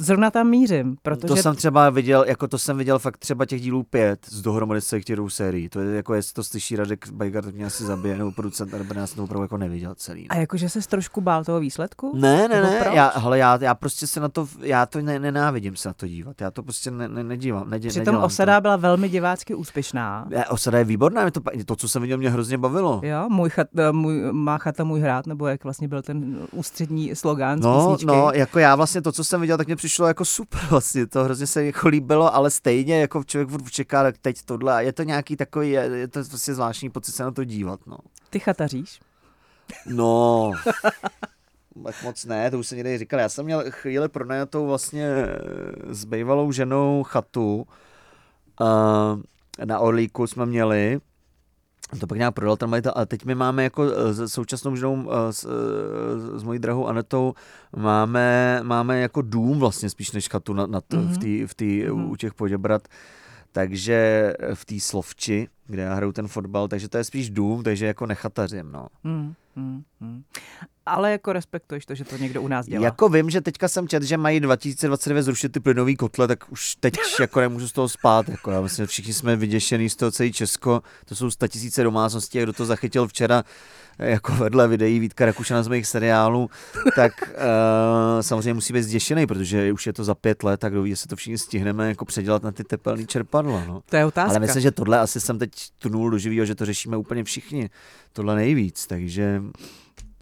[0.01, 3.61] Zrovna tam mířím, protože To jsem třeba viděl, jako to jsem viděl fakt třeba těch
[3.61, 5.69] dílů pět z dohromady z těch dvou sérií.
[5.69, 8.95] To je jako, jestli to slyší Radek Bajgar, tak mě asi zabije, nebo producent, nebo
[8.95, 10.29] já jsem to opravdu jako neviděl celý.
[10.29, 12.13] A jakože se trošku bál toho výsledku?
[12.17, 15.77] Ne, ne, ne, já, hele, já, já prostě se na to, já to ne, nenávidím
[15.77, 18.61] se na to dívat, já to prostě ne, ne, nedívám, nedě, Přitom osada to.
[18.63, 20.27] byla velmi divácky úspěšná.
[20.29, 23.01] Ne, osada je výborná, mě to, to, co jsem viděl, mě hrozně bavilo.
[23.05, 27.17] Jo, můj chat, eh, můj, má chata, můj hrad, nebo jak vlastně byl ten ústřední
[27.17, 30.61] slogán No, no, jako já vlastně to, co jsem viděl, tak mě přišlo jako super
[30.71, 34.75] vlastně, to hrozně se jako líbilo, ale stejně jako člověk furt čeká, tak teď tohle
[34.75, 37.81] a je to nějaký takový, je, je to vlastně zvláštní pocit se na to dívat,
[37.87, 37.99] no.
[38.31, 39.01] Ty chataříš?
[39.87, 40.53] No,
[41.85, 43.21] tak moc ne, to už jsem někdy říkal.
[43.21, 45.09] Já jsem měl chvíli pronajatou vlastně
[45.89, 47.67] s bývalou ženou chatu.
[48.61, 49.23] Uh,
[49.65, 51.01] na Orlíku jsme měli.
[52.01, 55.11] To pak nějak prodal ten majitel, ale teď my máme jako eh, s současnou ženou,
[55.13, 57.35] eh, s, eh, s mojí drahou Anetou,
[57.77, 61.09] máme, máme jako dům vlastně spíš než chatu na, na t, Mhm.
[61.15, 62.11] v té v tý, Mhm.
[62.11, 62.89] u těch Poděbrat.
[63.53, 67.87] Takže v té Slovči, kde já hraju ten fotbal, takže to je spíš dům, takže
[67.87, 68.87] jako nechatařím, no.
[69.05, 70.23] Hmm, hmm.
[70.87, 72.85] Ale jako respektuješ to, že to někdo u nás dělá.
[72.85, 76.75] Jako vím, že teďka jsem čet, že mají 2029 zrušit ty plynový kotle, tak už
[76.75, 78.29] teď jako nemůžu z toho spát.
[78.29, 80.83] Jako já myslím, že všichni jsme vyděšený z toho celý Česko.
[81.05, 83.45] To jsou 100 tisíce domácností, a kdo to zachytil včera
[83.99, 86.51] jako vedle videí Vítka Rakušana z mých seriálů,
[86.97, 87.31] tak uh,
[88.21, 91.09] samozřejmě musí být zděšený, protože už je to za pět let, tak kdo ví, jestli
[91.09, 93.65] to všichni stihneme jako předělat na ty tepelný čerpadla.
[93.69, 93.83] No.
[93.91, 94.31] To je otázka.
[94.31, 97.71] Ale myslím, že tohle asi jsem teď tunul do živýho, že to řešíme úplně všichni.
[98.17, 99.43] Tohle nejvíc, takže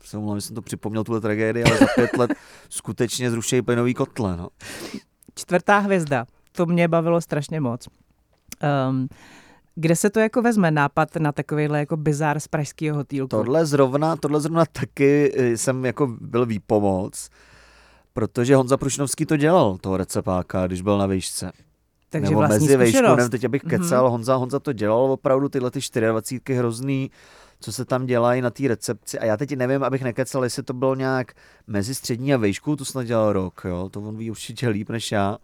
[0.05, 2.31] se omlouvám, že jsem to připomněl, tuhle tragédii, ale za pět let
[2.69, 4.37] skutečně zrušejí plynový kotle.
[4.37, 4.49] No.
[5.35, 7.89] Čtvrtá hvězda, to mě bavilo strašně moc.
[8.89, 9.09] Um,
[9.75, 13.29] kde se to jako vezme nápad na takovýhle jako bizár z pražského hotýlku?
[13.29, 17.29] Tohle zrovna, tohle zrovna taky eh, jsem jako byl výpomoc,
[18.13, 21.53] protože Honza Prušnovský to dělal, toho recepáka, když byl na výšce.
[22.11, 23.17] Takže Nebo mezi zkušenost.
[23.17, 23.71] nevím, teď abych Mhm.
[23.83, 27.11] kecal, Honza, Honza to dělal opravdu tyhle ty 24 hrozný,
[27.64, 29.18] co se tam dělají na té recepci.
[29.18, 31.33] A já teď nevím, abych nekecal, jestli to bylo nějak
[31.66, 35.12] mezi střední a vejšku, to snad dělal rok, jo, to on ví určitě líp než
[35.12, 35.38] já.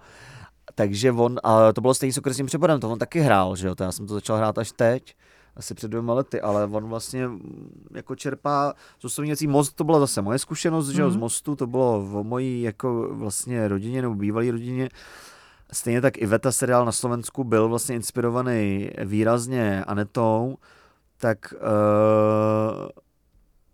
[0.74, 3.74] Takže on, a to bylo stejný s okresním přepadem, to on taky hrál, že jo,
[3.74, 5.14] to já jsem to začal hrát až teď,
[5.56, 9.46] asi před dvěma lety, ale on vlastně mm, jako čerpá z osobní věcí.
[9.46, 11.20] Most to byla zase moje zkušenost, že jo, z Mhm.
[11.20, 14.88] mostu, to bylo o mojí jako vlastně rodině nebo bývalý rodině.
[15.72, 20.56] Stejně tak Iveta seriál na Slovensku byl vlastně inspirovaný výrazně Anetou,
[21.20, 22.88] tak uh,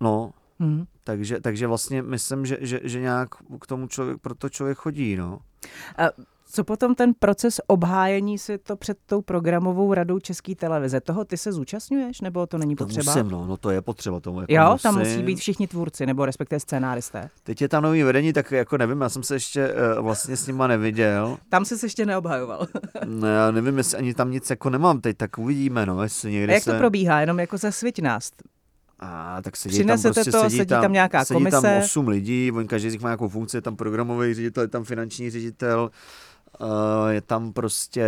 [0.00, 0.85] no, Hmm.
[1.04, 3.28] takže, takže vlastně myslím, že, že, že nějak
[3.61, 5.38] k tomu člověk, proto člověk chodí, no.
[5.96, 6.02] A
[6.57, 11.01] co potom ten proces obhájení si to před tou programovou radou České televize?
[11.01, 13.14] Toho ty se zúčastňuješ, nebo to není To potřeba?
[13.14, 14.40] musím, no, no to je potřeba tomu.
[14.40, 15.12] Jako Jo, tam musím.
[15.12, 17.29] musí být všichni tvůrci, nebo respektive scénáristé.
[17.42, 20.47] Teď je tam nový vedení, tak jako nevím, já jsem se ještě uh, vlastně s
[20.47, 21.38] nima neviděl.
[21.49, 22.66] Tam jsi se ještě neobhajoval.
[23.05, 26.33] No, já nevím, jestli ani tam nic jako nemám teď, tak uvidíme, no, jestli A
[26.33, 26.73] někdy jak se...
[26.73, 27.21] to probíhá?
[27.21, 28.31] Jenom jako zasviť nás.
[29.01, 31.81] A tak sedí Přinesete tam prostě, to, sedí, sedí tam nějaká sedí tam komise.
[31.85, 34.85] osm lidí, on každý z nich má nějakou funkci, je tam programový ředitel, je tam
[34.85, 35.90] finanční ředitel,
[37.09, 38.07] je tam prostě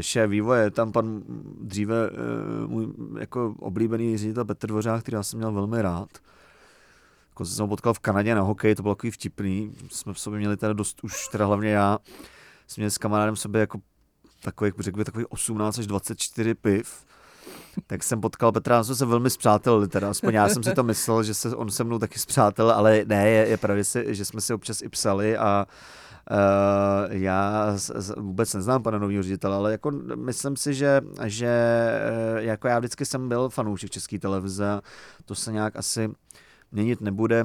[0.00, 1.22] šéf vývoje, je tam pan
[1.60, 2.86] dříve uh, můj
[3.18, 6.08] jako oblíbený ředitel Petr Dvořák, který já jsem měl velmi rád.
[7.28, 10.38] Jako jsem ho potkal v Kanadě na hokej, to bylo takový vtipný, jsme v sobě
[10.38, 11.98] měli teda dost, už teda hlavně já,
[12.66, 13.78] jsme měli s kamarádem sobě jako
[14.42, 17.06] takových, řekl bych, takových 18 až 24 piv.
[17.86, 21.22] Tak jsem potkal Petra, jsme se velmi zpřátelili, teda aspoň já jsem si to myslel,
[21.22, 24.54] že se on se mnou taky zpřátel, ale ne, je, je pravda, že jsme si
[24.54, 25.66] občas i psali a
[26.30, 31.48] Uh, já z, vůbec neznám pana nového ředitele, ale jako myslím si, že, že
[32.32, 34.80] uh, jako já vždycky jsem byl fanoušek české televize,
[35.24, 36.10] to se nějak asi
[36.72, 37.44] měnit nebude.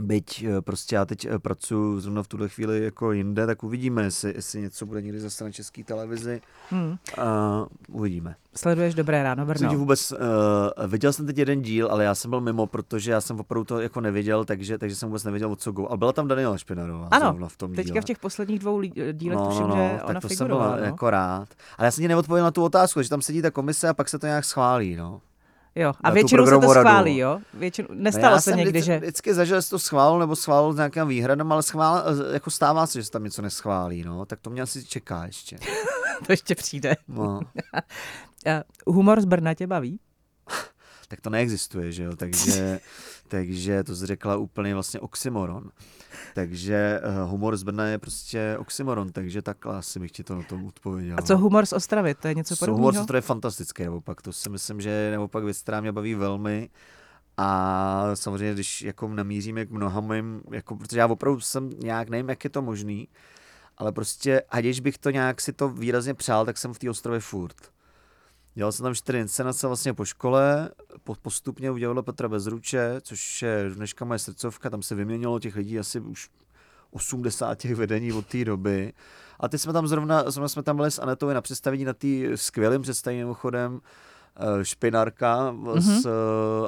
[0.00, 4.02] Byť eh, prostě já teď eh, pracuji zrovna v tuhle chvíli jako jinde, tak uvidíme,
[4.02, 6.40] jestli, jestli něco bude někdy zase na české televizi.
[6.70, 6.96] Hmm.
[7.18, 7.26] Uh,
[7.88, 8.34] uvidíme.
[8.56, 9.68] Sleduješ Dobré ráno, Brno?
[9.68, 13.20] Což vůbec, uh, viděl jsem teď jeden díl, ale já jsem byl mimo, protože já
[13.20, 15.88] jsem opravdu to jako nevěděl, takže, takže jsem vůbec nevěděl, o co go.
[15.88, 17.08] Ale byla tam Daniela Špinarová.
[17.10, 18.02] Ano, v tom teďka díle.
[18.02, 18.82] v těch posledních dvou
[19.12, 20.64] dílech no, tuším, no, no, že tak ona to figurovala.
[20.64, 20.86] jsem byl no.
[20.86, 21.48] jako rád.
[21.78, 24.08] Ale já jsem ti neodpověděl na tu otázku, že tam sedí ta komise a pak
[24.08, 25.20] se to nějak schválí, no.
[25.76, 27.38] Jo, a většinou se to schválí, jo?
[27.54, 28.98] Většinou, nestalo no se někdy, vždycky, že...
[28.98, 32.98] Vždycky zažil, že to schválil nebo schválil s nějakým výhradem, ale schvál, jako stává se,
[32.98, 34.26] že se tam něco neschválí, no.
[34.26, 35.56] Tak to mě asi čeká ještě.
[36.26, 36.96] to ještě přijde.
[37.08, 37.40] No.
[38.86, 40.00] Humor z Brna tě baví?
[41.08, 42.80] Tak to neexistuje, že jo, takže,
[43.28, 45.70] takže to jsi řekla úplně vlastně oxymoron.
[46.34, 50.42] Takže uh, humor z Brna je prostě oxymoron, takže takhle asi bych ti to na
[50.42, 51.16] tom odpověděl.
[51.18, 52.78] A co humor z Ostravy, to je něco podobného?
[52.78, 55.92] Humor z Ostravy je fantastický, naopak, to si myslím, že je naopak věc, která mě
[55.92, 56.70] baví velmi.
[57.36, 62.28] A samozřejmě, když jako namíříme k mnoha mým, jako, protože já opravdu jsem nějak, nevím,
[62.28, 63.08] jak je to možný,
[63.78, 67.20] ale prostě, ať bych to nějak si to výrazně přál, tak jsem v té ostrově
[67.20, 67.56] furt.
[68.56, 70.70] Dělal jsem tam čtyři inscenace vlastně po škole,
[71.22, 76.00] postupně udělala Petra Bezruče, což je dneška moje srdcovka, tam se vyměnilo těch lidí asi
[76.00, 76.28] už
[76.90, 78.92] 80 těch vedení od té doby.
[79.40, 82.08] A teď jsme tam zrovna, zrovna jsme tam byli s Anetou na představení na té
[82.34, 83.80] skvělým představení mimochodem,
[84.36, 86.00] eh, špinárka mm-hmm.
[86.00, 86.06] s,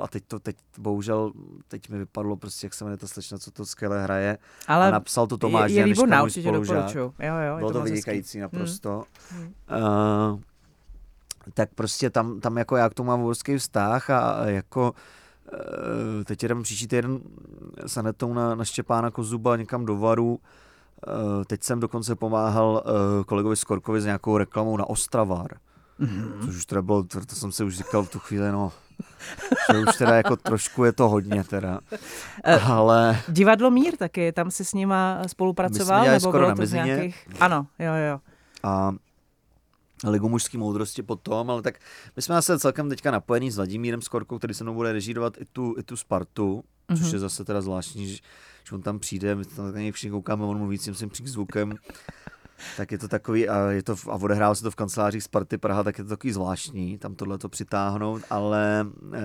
[0.02, 1.32] a teď to, teď bohužel,
[1.68, 4.38] teď mi vypadlo prostě, jak se jmenuje ta slečna, co to skvěle hraje.
[4.66, 6.98] Ale a napsal to Tomáš je, je výborná, určitě doporučuji.
[6.98, 7.12] Jo,
[7.48, 9.04] jo, Bylo to, to vynikající naprosto.
[9.32, 9.54] Mm.
[9.82, 10.40] Uh,
[11.54, 14.92] tak prostě tam, tam jako já k tomu mám obrovský vztah a, jako
[16.20, 17.20] e, teď jdem příští týden
[17.86, 20.40] s Anetou na, na Štěpána Kozuba někam do Varu.
[21.40, 25.56] E, teď jsem dokonce pomáhal e, kolegovi Skorkovi s nějakou reklamou na Ostravar.
[26.00, 26.44] Mm-hmm.
[26.44, 28.72] Což už teda bylo, to, to jsem si už říkal v tu chvíli, no,
[29.72, 31.80] že už teda jako trošku je to hodně teda.
[32.64, 33.20] Ale...
[33.28, 36.04] Divadlo Mír taky, tam si s nima spolupracoval?
[36.04, 37.28] nebo skoro bylo to z nějakých...
[37.40, 38.20] Ano, jo, jo.
[38.62, 38.92] A
[40.04, 41.78] Ligu mužské moudrosti potom, ale tak
[42.16, 45.44] my jsme zase celkem teďka napojení s Vladimírem Skorkou, který se mnou bude režírovat i
[45.44, 46.98] tu, i tu Spartu, mm-hmm.
[46.98, 48.18] což je zase teda zvláštní, že,
[48.68, 51.74] že on tam přijde, my tam na něj všichni koukáme, on mluví tím svým přízvukem,
[52.76, 55.82] tak je to takový, a, je to, a odehrál se to v kancelářích Sparty Praha,
[55.82, 59.22] tak je to takový zvláštní, tam tohle to přitáhnout, ale e,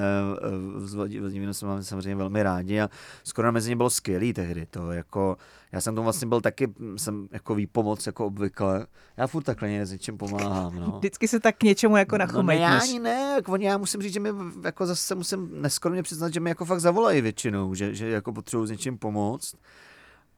[0.79, 2.89] s Vladimírem jsme máme samozřejmě velmi rádi a
[3.23, 5.37] skoro mezi ně bylo skvělý tehdy, to jako,
[5.71, 9.91] já jsem tomu vlastně byl taky, jsem jako výpomoc, jako obvykle, já furt takhle s
[9.91, 10.97] něčím pomáhám, no.
[10.97, 12.69] Vždycky se tak k něčemu jako nachomejtneš.
[12.69, 14.29] No ne, já ani ne, jako, já musím říct, že mi
[14.63, 18.65] jako zase musím neskromně přiznat, že mi jako fakt zavolají většinou, že, že jako potřebuji
[18.65, 19.55] s něčím pomoct.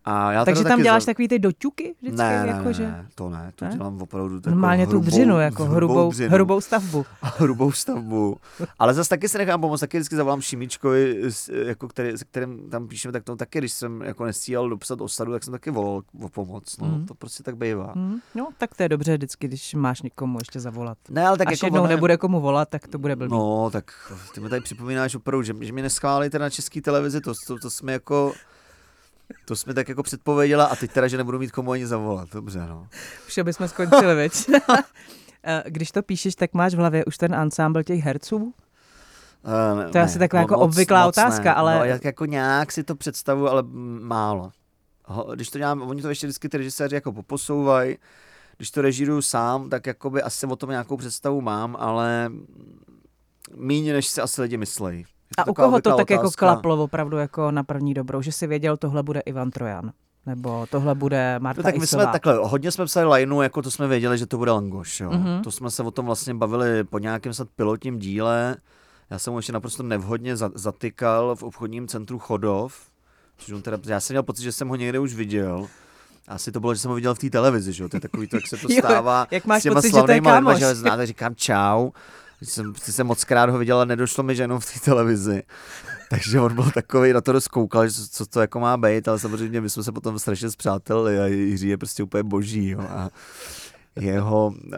[0.08, 1.06] A já Takže tam děláš za...
[1.06, 2.18] takový ty doťuky vždycky?
[2.18, 2.84] Ne, ne, jako, ne, že...
[2.84, 3.72] ne, to ne, to ne?
[3.72, 6.30] dělám opravdu takovou Normálně hrubou, tu dřinu, jako hrubou, hrubou, dřinu.
[6.30, 7.06] hrubou stavbu.
[7.22, 8.38] hrubou stavbu.
[8.80, 11.22] Ale zase taky se nechám pomoct, taky vždycky zavolám Šimičkovi,
[11.66, 15.32] jako který, se kterým tam píšeme, tak to taky, když jsem jako nestíhal dopsat osadu,
[15.32, 16.78] tak jsem taky volal o pomoc.
[16.78, 17.06] No, mm.
[17.06, 17.94] To prostě tak bývá.
[17.96, 18.20] Mm.
[18.36, 20.98] No, tak to je dobře vždycky, když máš někomu ještě zavolat.
[21.10, 21.90] Ne, ale tak Až jako jednou ono...
[21.90, 23.32] nebude komu volat, tak to bude blbý.
[23.32, 27.34] No, tak ty mi tady připomínáš opravdu, že, že mi neschválíte na české televizi, to,
[27.48, 28.34] to, to jsme jako
[29.46, 32.30] to jsme tak jako předpověděla a teď teda, že nebudu mít komu ani zavolat.
[32.34, 32.88] Dobře, no.
[33.28, 34.34] Už bychom skončili, veď.
[35.48, 38.38] Eh, když to píšeš, tak máš v hlavě už ten ansámbl těch herců?
[38.38, 41.54] Uh, to je ne, asi taková jako moc, obvyklá moc otázka, ne.
[41.54, 41.78] ale...
[41.78, 43.64] No, jak, jako nějak si to představuju, ale
[44.00, 44.52] málo.
[45.36, 47.98] Když to dělám, oni to ještě vždycky ty režiséři jako poposouvají,
[48.58, 52.32] když to režíruju sám, tak jakoby asi o tom nějakou představu mám, ale
[53.56, 55.06] méně, než si asi lidi myslejí.
[55.38, 56.46] A u koho to tak jako otázka.
[56.46, 59.92] jako klaplo opravdu jako na první dobrou, že si věděl, tohle bude Ivan Trojan?
[60.26, 63.72] Nebo tohle bude Marta no, tak my jsme takhle, hodně jsme psali lineu, jako to
[63.72, 65.00] jsme věděli, že to bude Langoš.
[65.00, 65.10] Jo.
[65.10, 65.42] Mm-hmm.
[65.42, 68.56] To jsme se o tom vlastně bavili po nějakém snad pilotním díle.
[69.10, 72.76] Já jsem mu ještě naprosto nevhodně zatykal v obchodním centru Chodov.
[73.38, 75.68] Což on teda, já jsem měl pocit, že jsem ho někde už viděl.
[76.28, 77.90] Asi to bylo, že jsem ho viděl v té televizi, že jo?
[77.90, 80.54] To je takový to, jak se to stává jo, jak máš s těma pocit, slavnýma
[80.54, 81.92] že že znáte, říkám čau.
[82.42, 85.44] Jsem, jsem moc krát ho viděl a nedošlo mi, že jenom v té televizi.
[86.10, 89.20] Takže on byl takový, na to dost koukal, že co to jako má být, ale
[89.20, 92.70] samozřejmě my jsme se potom strašně zpřáteli a Jiří je prostě úplně boží.
[92.70, 93.10] Jo, a
[94.00, 94.72] jeho uh,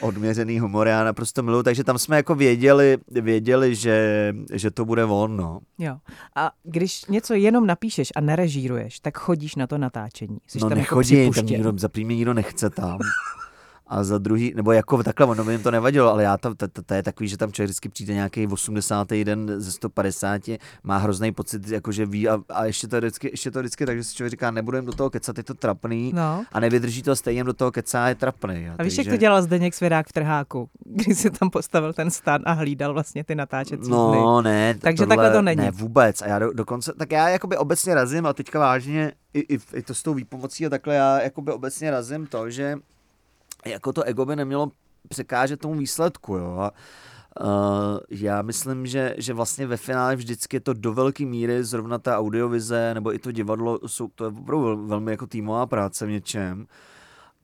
[0.00, 5.04] odměřený humor já naprosto miluji, takže tam jsme jako věděli, věděli že, že to bude
[5.04, 5.36] on.
[5.36, 5.60] No.
[5.78, 5.96] Jo.
[6.36, 10.38] A když něco jenom napíšeš a nerežíruješ, tak chodíš na to natáčení.
[10.46, 12.98] Jsi no tam nechodím, jako tam nikdo, za nikdo nechce tam.
[13.92, 16.68] A za druhý, nebo jako takhle, ono by jim to nevadilo, ale já to, to,
[16.68, 19.08] to, to je takový, že tam člověk vždycky přijde nějaký 80.
[19.24, 20.40] den ze 150,
[20.82, 23.96] má hrozný pocit, jako že ví a, a ještě to vždycky, ještě to vždycky tak,
[23.96, 26.44] že si člověk říká, nebudem do toho kecat, je to trapný No.
[26.52, 28.64] a nevydrží to stejně do toho kecá, je trapný.
[28.64, 28.72] jo.
[28.78, 32.10] A víš, jak Takže- to dělal Zdeněk Svěrák v Trháku, když si tam postavil ten
[32.10, 33.90] stan a hlídal vlastně ty natáčecí dny.
[33.90, 34.74] No, ne.
[34.80, 35.56] Takže takhle to není.
[35.62, 36.22] Ne, vůbec.
[36.22, 39.82] A já do, dokonce, tak já jakoby obecně razím, a teďka vážně, i, i, i
[39.82, 42.76] to s tou výpomocí a takhle, já jakoby obecně razím to, že
[43.66, 44.72] jako to ego by nemělo
[45.08, 46.56] překážet tomu výsledku, jo.
[46.58, 46.72] A,
[47.40, 51.98] Uh, já myslím, že, že vlastně ve finále vždycky je to do velké míry zrovna
[51.98, 56.06] ta audiovize nebo i to divadlo, jsou, to je opravdu vel- velmi jako týmová práce
[56.06, 56.66] v něčem.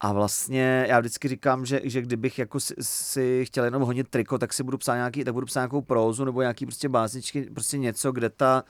[0.01, 4.39] A vlastně já vždycky říkám, že, že kdybych jako si, si chtěl jenom honit triko,
[4.39, 7.79] tak si budu psát nějaký, tak budu psát nějakou prózu nebo nějaký prostě básničky, prostě
[7.79, 8.65] něco, kde ta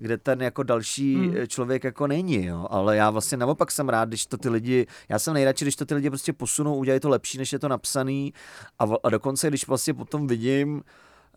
[0.00, 1.46] kde ten jako další hmm.
[1.46, 2.66] člověk jako není, jo.
[2.70, 5.86] Ale já vlastně naopak jsem rád, když to ty lidi, já jsem nejradši, když to
[5.86, 8.32] ty lidi prostě posunou, udělají to lepší, než je to napsaný
[8.78, 10.82] a, v- a dokonce, když vlastně potom vidím,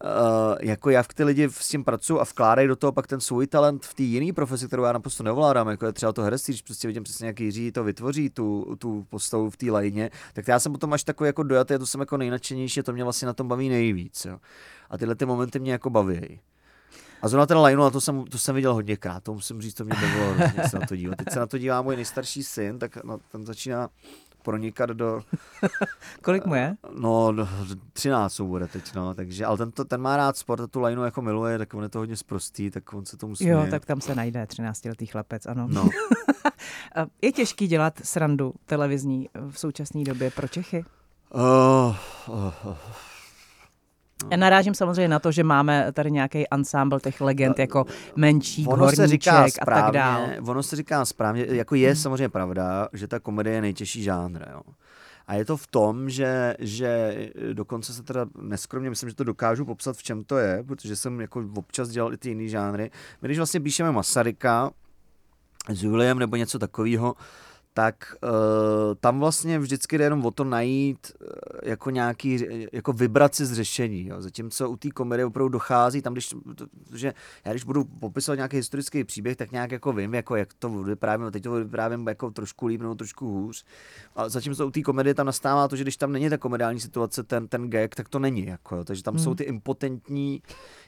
[0.03, 3.47] Uh, jako jak ty lidi s tím pracují a vkládají do toho pak ten svůj
[3.47, 6.61] talent v té jiné profesi, kterou já naprosto neovládám, jako je třeba to herectví, když
[6.61, 10.59] prostě vidím přesně, jak Jiří to vytvoří, tu, tu postavu v té lajně, tak já
[10.59, 13.47] jsem potom až takový jako dojatý, to jsem jako nejnadšenější, to mě vlastně na tom
[13.47, 14.25] baví nejvíc.
[14.25, 14.37] Jo.
[14.89, 16.39] A tyhle ty momenty mě jako baví.
[17.23, 19.93] A zrovna ten na to jsem, to jsem viděl hodněkrát, to musím říct, to mě
[20.01, 21.15] bavilo hrozně se na to dívat.
[21.15, 23.89] Teď se na to dívá můj nejstarší syn, tak na, ten začíná
[24.41, 25.21] pronikat do,
[26.21, 26.75] Kolik mu je?
[26.95, 27.47] no, do
[27.93, 31.03] 13 bude teď, no, takže, ale ten, to, ten má rád sport a tu lineu
[31.03, 33.53] jako miluje, tak on je to hodně sprostý, tak on se tomu směje.
[33.53, 35.67] Jo, tak tam se najde 13-letý chlapec, ano.
[35.71, 35.89] No,
[37.21, 40.85] Je těžký dělat srandu televizní v současné době pro Čechy?
[41.33, 41.95] uh,
[42.27, 42.75] uh, uh,
[44.31, 47.85] Já narážím samozřejmě na to, že máme tady nějaký ansámbl těch legend jako
[48.67, 50.21] ono se říká Horníček a tak dál.
[50.21, 54.45] správně, ono se říká správně, jako je samozřejmě pravda, že ta komedie je nejtěžší žánr,
[54.51, 54.61] jo.
[55.27, 57.15] A je to v tom, že, že
[57.53, 61.21] dokonce se teda neskromně myslím, že to dokážu popsat, v čem to je, protože jsem
[61.21, 62.91] jako občas dělal i ty jiný žánry.
[63.21, 64.71] My když vlastně píšeme Masaryka
[65.69, 67.15] s Juliem nebo něco takového,
[67.73, 68.29] tak uh,
[68.99, 71.27] tam vlastně vždycky jde jenom o to najít uh,
[71.63, 74.21] jako nějaký, jako vybrat si z řešení, jo.
[74.21, 76.33] Zatímco u té komedie opravdu dochází, tam když,
[76.93, 77.13] že
[77.45, 81.31] já když budu popisovat nějaký historický příběh, tak nějak jako vím, jako jak to vyprávím,
[81.31, 83.65] teď to vyprávím jako trošku líp nebo trošku hůř.
[84.15, 87.23] A zatímco u té komedie tam nastává to, že když tam není ta komediální situace,
[87.23, 88.83] ten, ten gag, tak to není, jako, jo.
[88.83, 89.23] takže tam Hmm.
[89.23, 90.41] jsou ty impotentní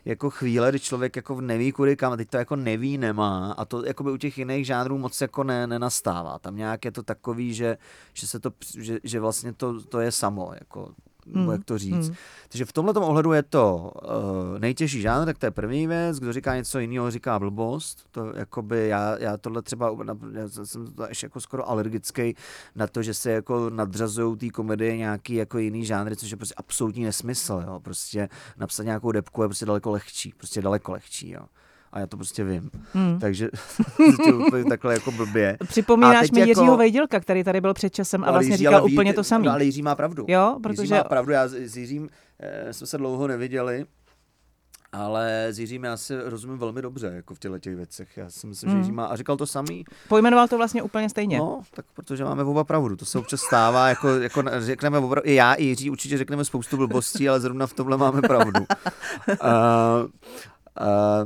[0.06, 3.65] jako chvíle, kdy člověk jako neví kudy kam, a teď to jako neví, nemá a
[3.65, 6.39] to jako by u těch jiných žánrů moc jako ne, nenastává.
[6.39, 7.78] Tam nějak je to takový, že,
[8.13, 10.94] že se to, že, že vlastně to, to je samo, jako,
[11.26, 12.08] nebo Hmm, jak to říct.
[12.08, 12.16] hmm.
[12.50, 16.34] Takže v tomhle ohledu je to uh, nejtěžší žánr, tak to je první věc, kdo
[16.34, 18.08] říká něco jiného, říká blbost.
[18.12, 19.98] To jakoby já, já tohle třeba,
[20.34, 22.36] já jsem to ještě jako skoro alergický
[22.76, 26.56] na to, že se jako nadřazují té komedie nějaký jako jiný žánry, což je prostě
[26.58, 27.80] absolutní nesmysl, jo.
[27.80, 31.46] Prostě napsat nějakou depku je prostě daleko lehčí, prostě daleko lehčí, jo.
[31.95, 32.69] A já to prostě vím.
[32.93, 33.19] Hmm.
[33.19, 33.49] Takže
[34.29, 35.58] to úplně takhle jako blbě.
[35.67, 38.86] Připomínáš mi jako- Jiřího Vejdělka, který tady byl před časem a Ale vlastně Jiří, říkal
[38.86, 39.45] ví- úplně to samé.
[39.45, 40.25] No, ale Jiří má pravdu.
[40.27, 43.86] Jo, Jiří protože má pravdu, já s Jiřím eh, jsme se dlouho neviděli,
[44.91, 48.17] ale s Jiřím já si rozumím velmi dobře, jako v těchto těch věcech.
[48.17, 48.81] Já si myslím, že Mm.
[48.81, 51.38] Jiří má, a říkal to samý, pojmenoval to vlastně úplně stejně.
[51.38, 55.34] no, tak protože máme oba pravdu, to se občas stává, jako, jako řekneme oba, i
[55.34, 58.60] já, i Jiří určitě řekneme spoustu blbostí, ale zrovna v tomhle máme pravdu.
[58.62, 59.36] uh,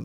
[0.00, 0.04] uh,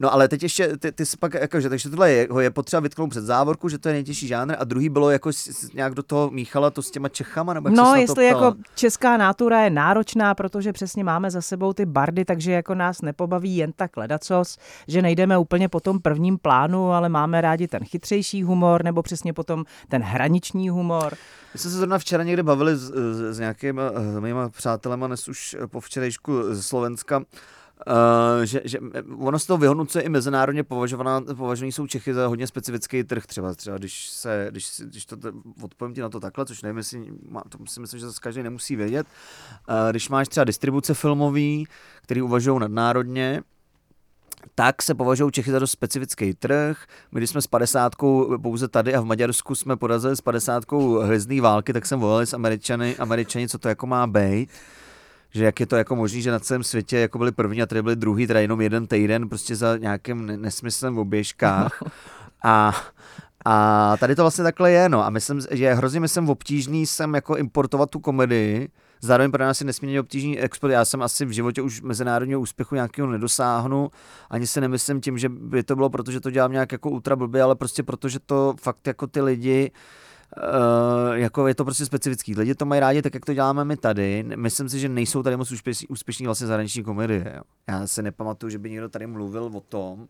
[0.00, 2.80] No ale teď ještě, ty, ty jsi pak, jakože, takže tohle je, ho je potřeba
[2.80, 5.30] vytknout před závorku, že to je nejtěžší žánr a druhý bylo jako
[5.74, 9.60] nějak do toho míchala to s těma Čechama, nebo jak No, jestli jako česká nátura
[9.60, 13.96] je náročná, protože přesně máme za sebou ty bardy, takže jako nás nepobaví jen tak
[13.96, 14.58] ledacos,
[14.88, 19.32] že nejdeme úplně po tom prvním plánu, ale máme rádi ten chytřejší humor, nebo přesně
[19.32, 21.14] potom ten hraniční humor.
[21.54, 23.80] My jsme se zrovna včera někde bavili s, s, s nějakými
[24.20, 27.22] mýma přátelema, dnes už po včerejšku ze Slovenska,
[27.86, 28.78] Uh, že, že
[29.18, 33.54] ono z toho vyhodnocuje i mezinárodně považovaná, považovaný jsou Čechy za hodně specifický trh třeba,
[33.54, 35.16] třeba když se, když, když to
[35.62, 37.12] odpovím ti na to takhle, což nevím, jestli,
[37.48, 39.06] to si myslím, že zase každý nemusí vědět,
[39.68, 41.66] uh, když máš třeba distribuce filmový,
[42.02, 43.42] který uvažují nadnárodně,
[44.54, 46.86] tak se považují Čechy za dost specifický trh.
[47.12, 47.92] My když jsme s 50
[48.42, 50.64] pouze tady a v Maďarsku jsme porazili s 50
[51.02, 54.50] hvězdný války, tak jsem volali s Američany, Američani, co to jako má být
[55.30, 57.82] že jak je to jako možný, že na celém světě jako byli první a tady
[57.82, 61.82] byli druhý, teda jenom jeden týden prostě za nějakým ne- nesmyslem v oběžkách.
[62.44, 62.76] A,
[63.44, 65.04] a tady to vlastně takhle je, no.
[65.04, 68.68] A myslím, že je hrozně myslím obtížný sem jako importovat tu komedii,
[69.00, 70.70] Zároveň pro nás je nesmírně obtížný export.
[70.70, 73.90] Já jsem asi v životě už mezinárodního úspěchu nějakého nedosáhnu.
[74.30, 77.16] Ani si nemyslím tím, že by to bylo proto, že to dělám nějak jako ultra
[77.16, 80.07] blbě, ale prostě proto, že to fakt jako ty lidi Uh,
[81.12, 82.34] jako je to prostě specifický.
[82.34, 84.24] Lidi to mají rádi tak, jak to děláme my tady.
[84.36, 87.32] Myslím si, že nejsou tady moc úspěšní, úspěšní vlastně zahraniční komedie.
[87.36, 87.42] Jo.
[87.68, 90.08] Já se nepamatuju, že by někdo tady mluvil o tom,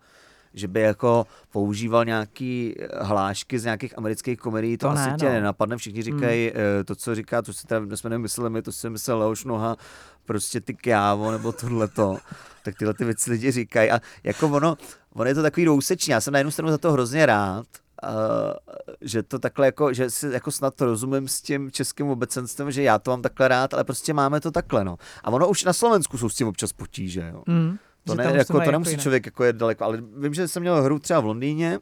[0.54, 5.26] že by jako používal nějaký hlášky z nějakých amerických komedií, to, To asi ne, tě
[5.26, 5.32] no.
[5.32, 5.76] nenapadne.
[5.76, 6.84] Všichni říkají hmm.
[6.84, 9.76] to, co říká, to si teda jsme nemysleli my, to si myslel Leoš Noha,
[10.24, 12.18] prostě ty kjávo, nebo tohleto.
[12.64, 13.90] tak tyhle ty věci lidi říkají.
[13.90, 14.76] A jako ono,
[15.12, 16.10] ono je to takový dvousečný.
[16.10, 17.66] Já jsem na jednu stranu za to hrozně rád,
[18.04, 22.82] Uh, že to takhle jako, že si jako snad rozumím s tím českým obecenstvem, že
[22.82, 24.96] já to mám takhle rád, ale prostě máme to takhle, no.
[25.24, 27.42] A ono už na Slovensku jsou s tím občas potíže, jo.
[27.46, 27.76] Mm,
[28.06, 29.02] To, ne, jako, to nemusí jinak.
[29.02, 31.78] člověk jako je daleko, ale vím, že jsem měl hru třeba v Londýně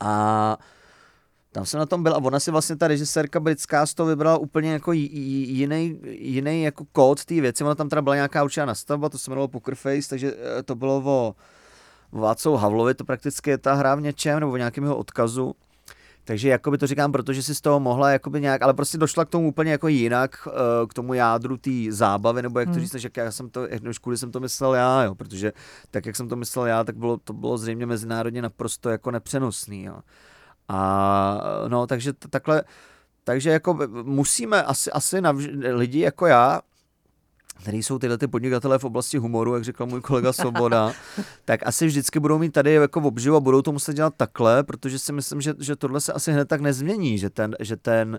[0.00, 0.56] a
[1.52, 4.38] tam jsem na tom byl a ona si vlastně ta režisérka britská z toho vybrala
[4.38, 7.64] úplně jako jiný, jiný jako kód té věci.
[7.64, 10.74] Ona tam teda byla nějaká určitá nastavba, to se jmenovalo Poker Face, takže eh, to
[10.74, 11.34] bylo o
[12.12, 15.54] Václavu Havlovi, to prakticky je ta hra v něčem, nebo v nějakém jeho odkazu.
[16.24, 19.28] Takže jakoby to říkám, protože si z toho mohla jakoby nějak, ale prostě došla k
[19.28, 22.80] tomu úplně jako jinak, eh, k tomu jádru té zábavy, nebo jak to Hmm.
[22.80, 25.52] říct, než jak já jsem to, než kvůli jsem to myslel já, jo, protože
[25.90, 29.84] tak, jak jsem to myslel já, tak bylo, to bylo zřejmě mezinárodně naprosto jako nepřenosný,
[29.84, 29.98] jo.
[30.68, 32.62] A no, takže t- takhle,
[33.24, 36.60] takže jako musíme asi, asi navž- lidi jako já,
[37.62, 40.92] který jsou tyhle ty podnikatelé v oblasti humoru, jak říkal můj kolega Svoboda,
[41.44, 44.98] tak asi vždycky budou mít tady jako obživu a budou to muset dělat takhle, protože
[44.98, 48.18] si myslím, že, že tohle se asi hned tak nezmění, že ten, že ten,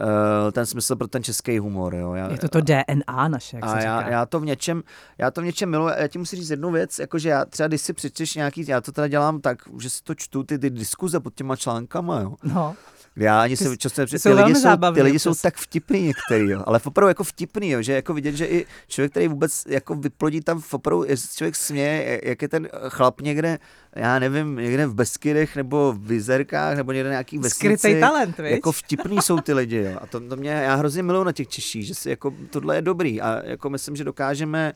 [0.00, 1.94] uh, ten smysl pro ten český humor.
[1.94, 2.14] Jo.
[2.14, 4.10] Já, Je to to DNA naše, jak a se já, říká.
[4.10, 4.82] já, to v něčem,
[5.18, 5.92] já to v něčem miluji.
[5.98, 8.92] Já ti musím říct jednu věc, jakože já třeba, když si přečteš nějaký, já to
[8.92, 12.34] teda dělám tak, že si to čtu, ty, ty diskuze pod těma článkama, jo.
[12.42, 12.74] No,
[13.16, 14.18] Já ani Ty se často nepřed...
[14.18, 16.62] jsou ty lidi, jsou, zábavní ty lidi jsou tak vtipný některý, jo.
[16.66, 17.82] ale opravdu jako vtipný, jo.
[17.82, 21.04] že jako vidět, že i člověk, který vůbec jako vyplodí tam opravdu,
[21.34, 23.58] člověk směje, jak je ten chlap někde,
[23.96, 27.56] já nevím, někde v Beskydech nebo v Vizerkách nebo někde nějaký vesnici.
[27.56, 28.52] skrytej talent, viď?
[28.52, 29.98] Jako vtipný jsou ty lidi, jo.
[30.00, 32.82] A to, to mě, já hrozně miluji na těch Češích, že si jako tohle je
[32.82, 34.72] dobrý a jako myslím, že dokážeme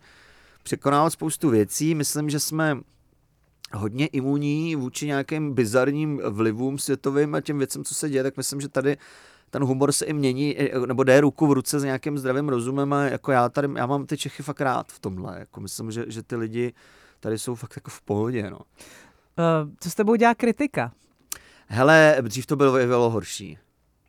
[0.63, 1.95] překonávat spoustu věcí.
[1.95, 2.79] Myslím, že jsme
[3.73, 8.61] hodně imunní vůči nějakým bizarním vlivům světovým a těm věcem, co se děje, tak myslím,
[8.61, 8.97] že tady
[9.51, 10.57] ten humor se i mění,
[10.87, 14.07] nebo jde ruku v ruce s nějakým zdravým rozumem a jako já tady, já mám
[14.07, 16.73] ty Čechy fakt rád v tomhle, jako myslím, že, že ty lidi
[17.21, 18.59] tady jsou fakt jako v pohodě, no.
[18.59, 18.65] Uh,
[19.81, 20.93] co s tebou dělá kritika?
[21.67, 23.59] Hele, dřív to bylo, bylo horší.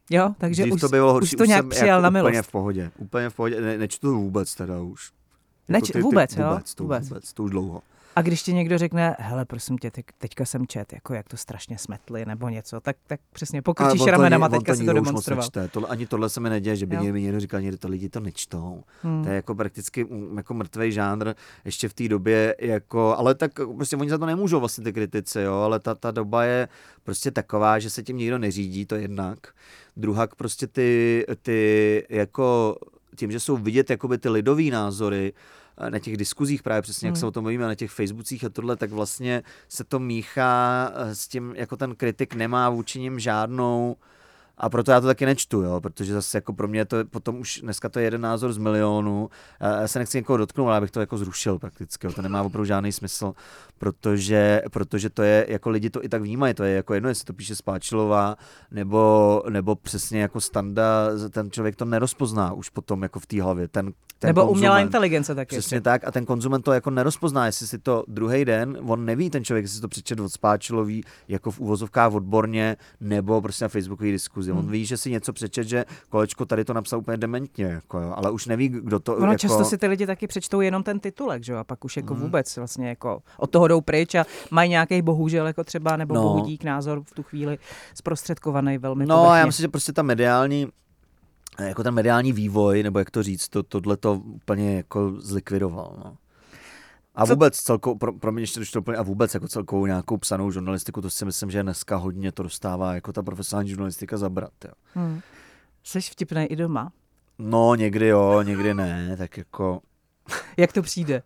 [0.10, 1.36] Jo, takže dřív už, to bylo horší.
[1.36, 2.30] už to nějak jsem přijal jako na milost.
[2.30, 5.12] Úplně v pohodě, úplně v pohodě, ne, nečtu to vůbec teda už.
[5.70, 6.50] Neč- vůbec, jo?
[6.50, 7.10] vůbec, to, Vůbec.
[7.10, 7.82] vůbec, to už dlouho.
[8.16, 11.38] A když ti někdo řekne, hele, prosím tě, teď, teďka jsem čet, jako jak to
[11.38, 15.50] strašně smetli nebo něco, tak, tak přesně pokrčíš ramenama, on teďka si to demonstroval.
[15.72, 17.02] Tohle, ani tohle se mi neděje, že by Jo.
[17.02, 18.84] někdy někdo říkal, někdy to lidi to nečtou.
[19.04, 19.24] Hmm.
[19.24, 21.34] To je jako prakticky jako mrtvý žánr
[21.66, 25.42] ještě v té době, jako, ale tak prostě oni za to nemůžou vlastně ty kritici,
[25.42, 26.68] jo, ale ta, ta doba je
[27.04, 29.38] prostě taková, že se tím nikdo neřídí, to jednak.
[29.98, 32.78] Druhak prostě ty, ty jako
[33.16, 35.34] tím, že jsou vidět jakoby ty lidový názory,
[35.90, 37.20] na těch diskuzích právě přesně, jak Hmm.
[37.20, 41.16] se o tom mluvíme, na těch Facebookcích a tohle, tak vlastně se to míchá eh,
[41.16, 43.96] s tím, jako ten kritik nemá vůči nim žádnou
[44.58, 47.40] a proto já to taky nečtu, jo, protože zase jako pro mě to je potom
[47.40, 49.30] už dneska to je jeden názor z milionu.
[49.82, 52.08] Já se nechci někoho dotknout, ale bych to jako zrušil prakticky.
[52.08, 52.14] Jo.
[52.14, 53.34] To nemá opravdu žádný smysl,
[53.78, 57.26] protože, protože to je, jako lidi to i tak vnímají, to je jako jedno, jestli
[57.26, 58.36] to píše Spáčilová,
[58.72, 63.68] nebo, nebo přesně jako standa, ten člověk to nerozpozná už potom jako v té hlavě.
[63.68, 64.88] Ten, ten Nebo umělá konzument.
[64.88, 65.56] inteligence taky.
[65.56, 69.30] Přesně tak a ten konzument to jako nerozpozná, jestli si to druhý den, on neví
[69.30, 73.70] ten člověk, jestli si to přečet od Spáčilový, jako v úvozovkách odborně, nebo prostě na
[73.70, 74.52] facebookové diskuzi.
[74.52, 74.72] On Hmm.
[74.72, 78.32] ví, že si něco přečet, že kolečko tady to napsal úplně dementně, jako jo, ale
[78.32, 79.38] už neví, kdo to Ono jako...
[79.38, 82.14] často si ty lidi taky přečtou jenom ten titulek, že jo, a pak už jako
[82.14, 82.24] Mhm.
[82.24, 86.22] vůbec vlastně jako od toho jdou pryč a mají nějaký bohužel jako třeba nebo No.
[86.22, 87.58] bohudík názor v tu chvíli
[87.94, 89.40] zprostředkovaný velmi No, povrchně.
[89.40, 90.68] já myslím, že prostě ta mediální
[91.68, 95.96] jako ten mediální vývoj, nebo jak to říct, to, tohle to úplně jako zlikvidoval.
[96.06, 96.18] No.
[97.16, 100.18] A Co- vůbec celkou, pro, pro mě ještě to úplně, a vůbec jako celkovou nějakou
[100.18, 104.54] psanou žurnalistiku, to si myslím, že dneska hodně to dostává jako ta profesionální žurnalistika zabrat.
[104.66, 104.72] Jo.
[104.94, 105.22] Hmm.
[105.84, 106.92] Jsi vtipný i doma.
[107.40, 109.82] No, někdy jo, někdy ne, tak jako...
[110.58, 111.24] Jak to přijde?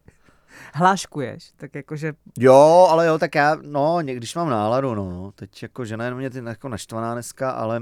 [0.74, 5.64] Hláškuješ, tak jakože Jo, ale jo, tak já, no, někdy, když mám náladu, no, teď
[5.64, 7.82] jako žena je na mě ty jako naštvaná dneska, ale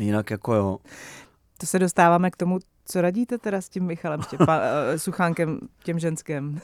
[0.00, 0.78] jinak jako jo.
[1.58, 4.60] To se dostáváme k tomu, co radíte teda s tím Michalem Štěpa,
[4.92, 6.60] eh, Suchánkem, těm ženským.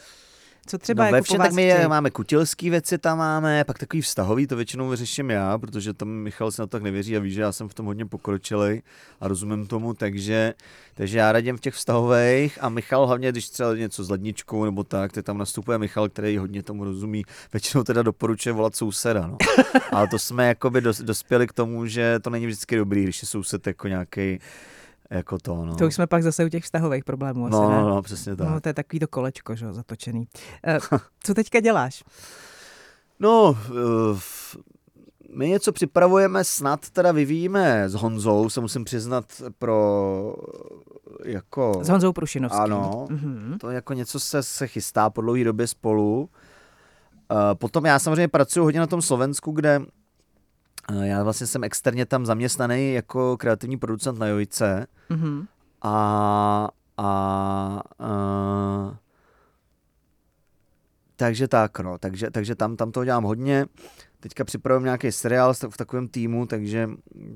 [0.67, 1.89] Co třeba no, jako vás tak my chtějí?
[1.89, 6.51] máme kutilský věci tam máme, pak takový vztahový, to většinou vyřeším já, protože tam Michal
[6.51, 8.83] si na to tak nevěří a ví, že já jsem v tom hodně pokročilej
[9.21, 10.55] a rozumím tomu, takže,
[10.95, 14.85] takže já radím v těch vztahových a Michal hlavně, když třeba něco s ledničkou nebo
[14.85, 19.37] tak, tak tam nastupuje Michal, který hodně tomu rozumí, většinou teda doporučuje volat souseda, no.
[19.93, 23.29] Ale to jsme jakoby dos, dospěli k tomu, že to není vždycky dobrý, když je
[23.29, 24.39] soused jako nějaký
[25.11, 25.77] jako to, no.
[25.77, 27.47] To už jsme pak zase u těch vztahových problémů.
[27.47, 27.77] Asi, no, ne?
[27.77, 28.49] no, no, přesně tak.
[28.49, 30.29] No, to je takový to kolečko, že jo, zatočený.
[30.67, 30.79] Eh,
[31.23, 32.05] co teďka děláš?
[33.21, 34.19] No, eh,
[35.37, 39.25] my něco připravujeme, snad teda vyvíjíme s Honzou, se musím přiznat
[39.59, 40.35] pro
[41.25, 41.81] jako...
[41.83, 42.63] S Honzou Prušinovským.
[42.63, 43.57] Ano, Mhm.
[43.61, 46.29] to jako něco se, se chystá po dlouhé době spolu.
[47.33, 49.87] Eh, Potom já samozřejmě pracuji hodně na tom Slovensku, kde eh,
[51.03, 55.47] já vlastně jsem externě tam zaměstnaný jako kreativní producent na Jojce Mhm.
[55.83, 58.13] a, a, a
[61.17, 63.67] takže tak, no, takže, takže tam, tam toho dělám hodně.
[64.23, 66.89] Teďka připravím nějaký seriál v takovém týmu, takže,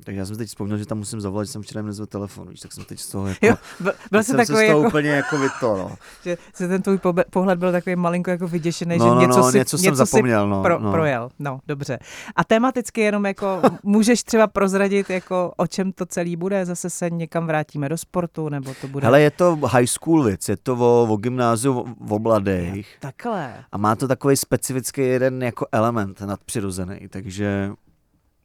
[0.04, 2.60] takže já jsem teď vzpomněl, že tam musím zavolat, že jsem včera nezvedl telefon, víš,
[2.60, 5.10] tak jsem teď z toho jako, Jo, byl, jsem se takový z toho jako, úplně
[5.10, 5.96] jako vyto, no.
[6.24, 6.98] že, že ten tvůj
[7.30, 10.48] pohled byl takový malinko jako vyděšený, No, že no, něco, no, si, něco jsem zapomněl,
[10.48, 10.92] no, pro, no.
[10.92, 11.28] projel.
[11.38, 11.98] No, dobře.
[12.36, 16.66] A tematicky jenom jako můžeš třeba prozradit, jako o čem to celý bude?
[16.66, 19.06] Zase se někam vrátíme do sportu, nebo to bude...
[19.06, 23.54] Hele, je to high school věc, je to o, o gymnáziu o, o mladých Takhle.
[23.72, 26.75] a má to takový specifický jeden jako element nadpřirozený,
[27.08, 27.70] takže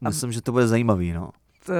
[0.01, 1.31] myslím, že to bude zajímavý, no.
[1.65, 1.73] T,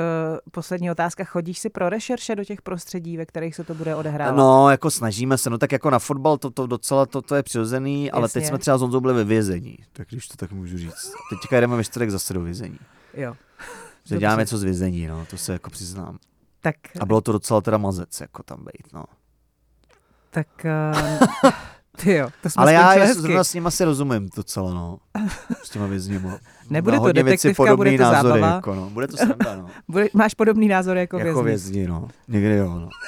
[0.52, 1.24] poslední otázka.
[1.24, 4.36] Chodíš si pro rešerše do těch prostředí, ve kterých se to bude odehrávat?
[4.36, 7.44] No, jako snažíme se, no tak jako na fotbal to, to docela to, to je
[7.44, 8.48] přirozený, ale teď Jasně.
[8.50, 11.12] jsme třeba s Honzou byli ve vězení, tak když to tak můžu říct.
[11.30, 12.80] Teďka jdeme ve čtvrtek zase do vězení.
[13.14, 13.36] Jo.
[14.04, 16.18] Že děláme něco z vězení, no, to se jako přiznám.
[16.62, 19.04] Tak, A bylo to docela teda mazec, jako tam být, no.
[20.30, 21.52] tak uh,
[21.98, 23.22] ty jo, to jsme Ale já hezky.
[23.22, 24.98] zrovna s nima si rozumím docela, no.
[25.64, 26.38] S těma vězněma.
[26.70, 28.56] Nebude to detektivka, bude to názory, zábava.
[28.56, 28.90] Jako, no.
[28.90, 29.68] Bude to sranda, no.
[29.88, 31.72] Bude, máš podobný názor jako, jako vězni.
[31.74, 32.08] vězni, no.
[32.28, 32.90] Někdy jo, no.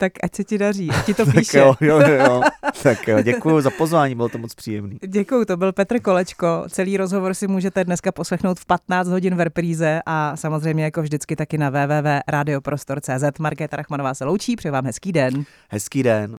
[0.00, 1.58] Tak ať se ti daří, ať ti to tak píše.
[1.58, 2.42] jo, jo, jo.
[2.82, 4.98] tak jo, děkuji za pozvání, bylo to moc příjemný.
[5.06, 6.64] Děkuju, to byl Petr Kolečko.
[6.68, 11.36] Celý rozhovor si můžete dneska poslechnout v 15 hodin v repríze a samozřejmě jako vždycky
[11.36, 13.38] taky na www.radioprostor.cz.
[13.38, 15.44] Markéta Rachmanová se loučí, přeji vám hezký den.
[15.68, 16.26] Hezký den.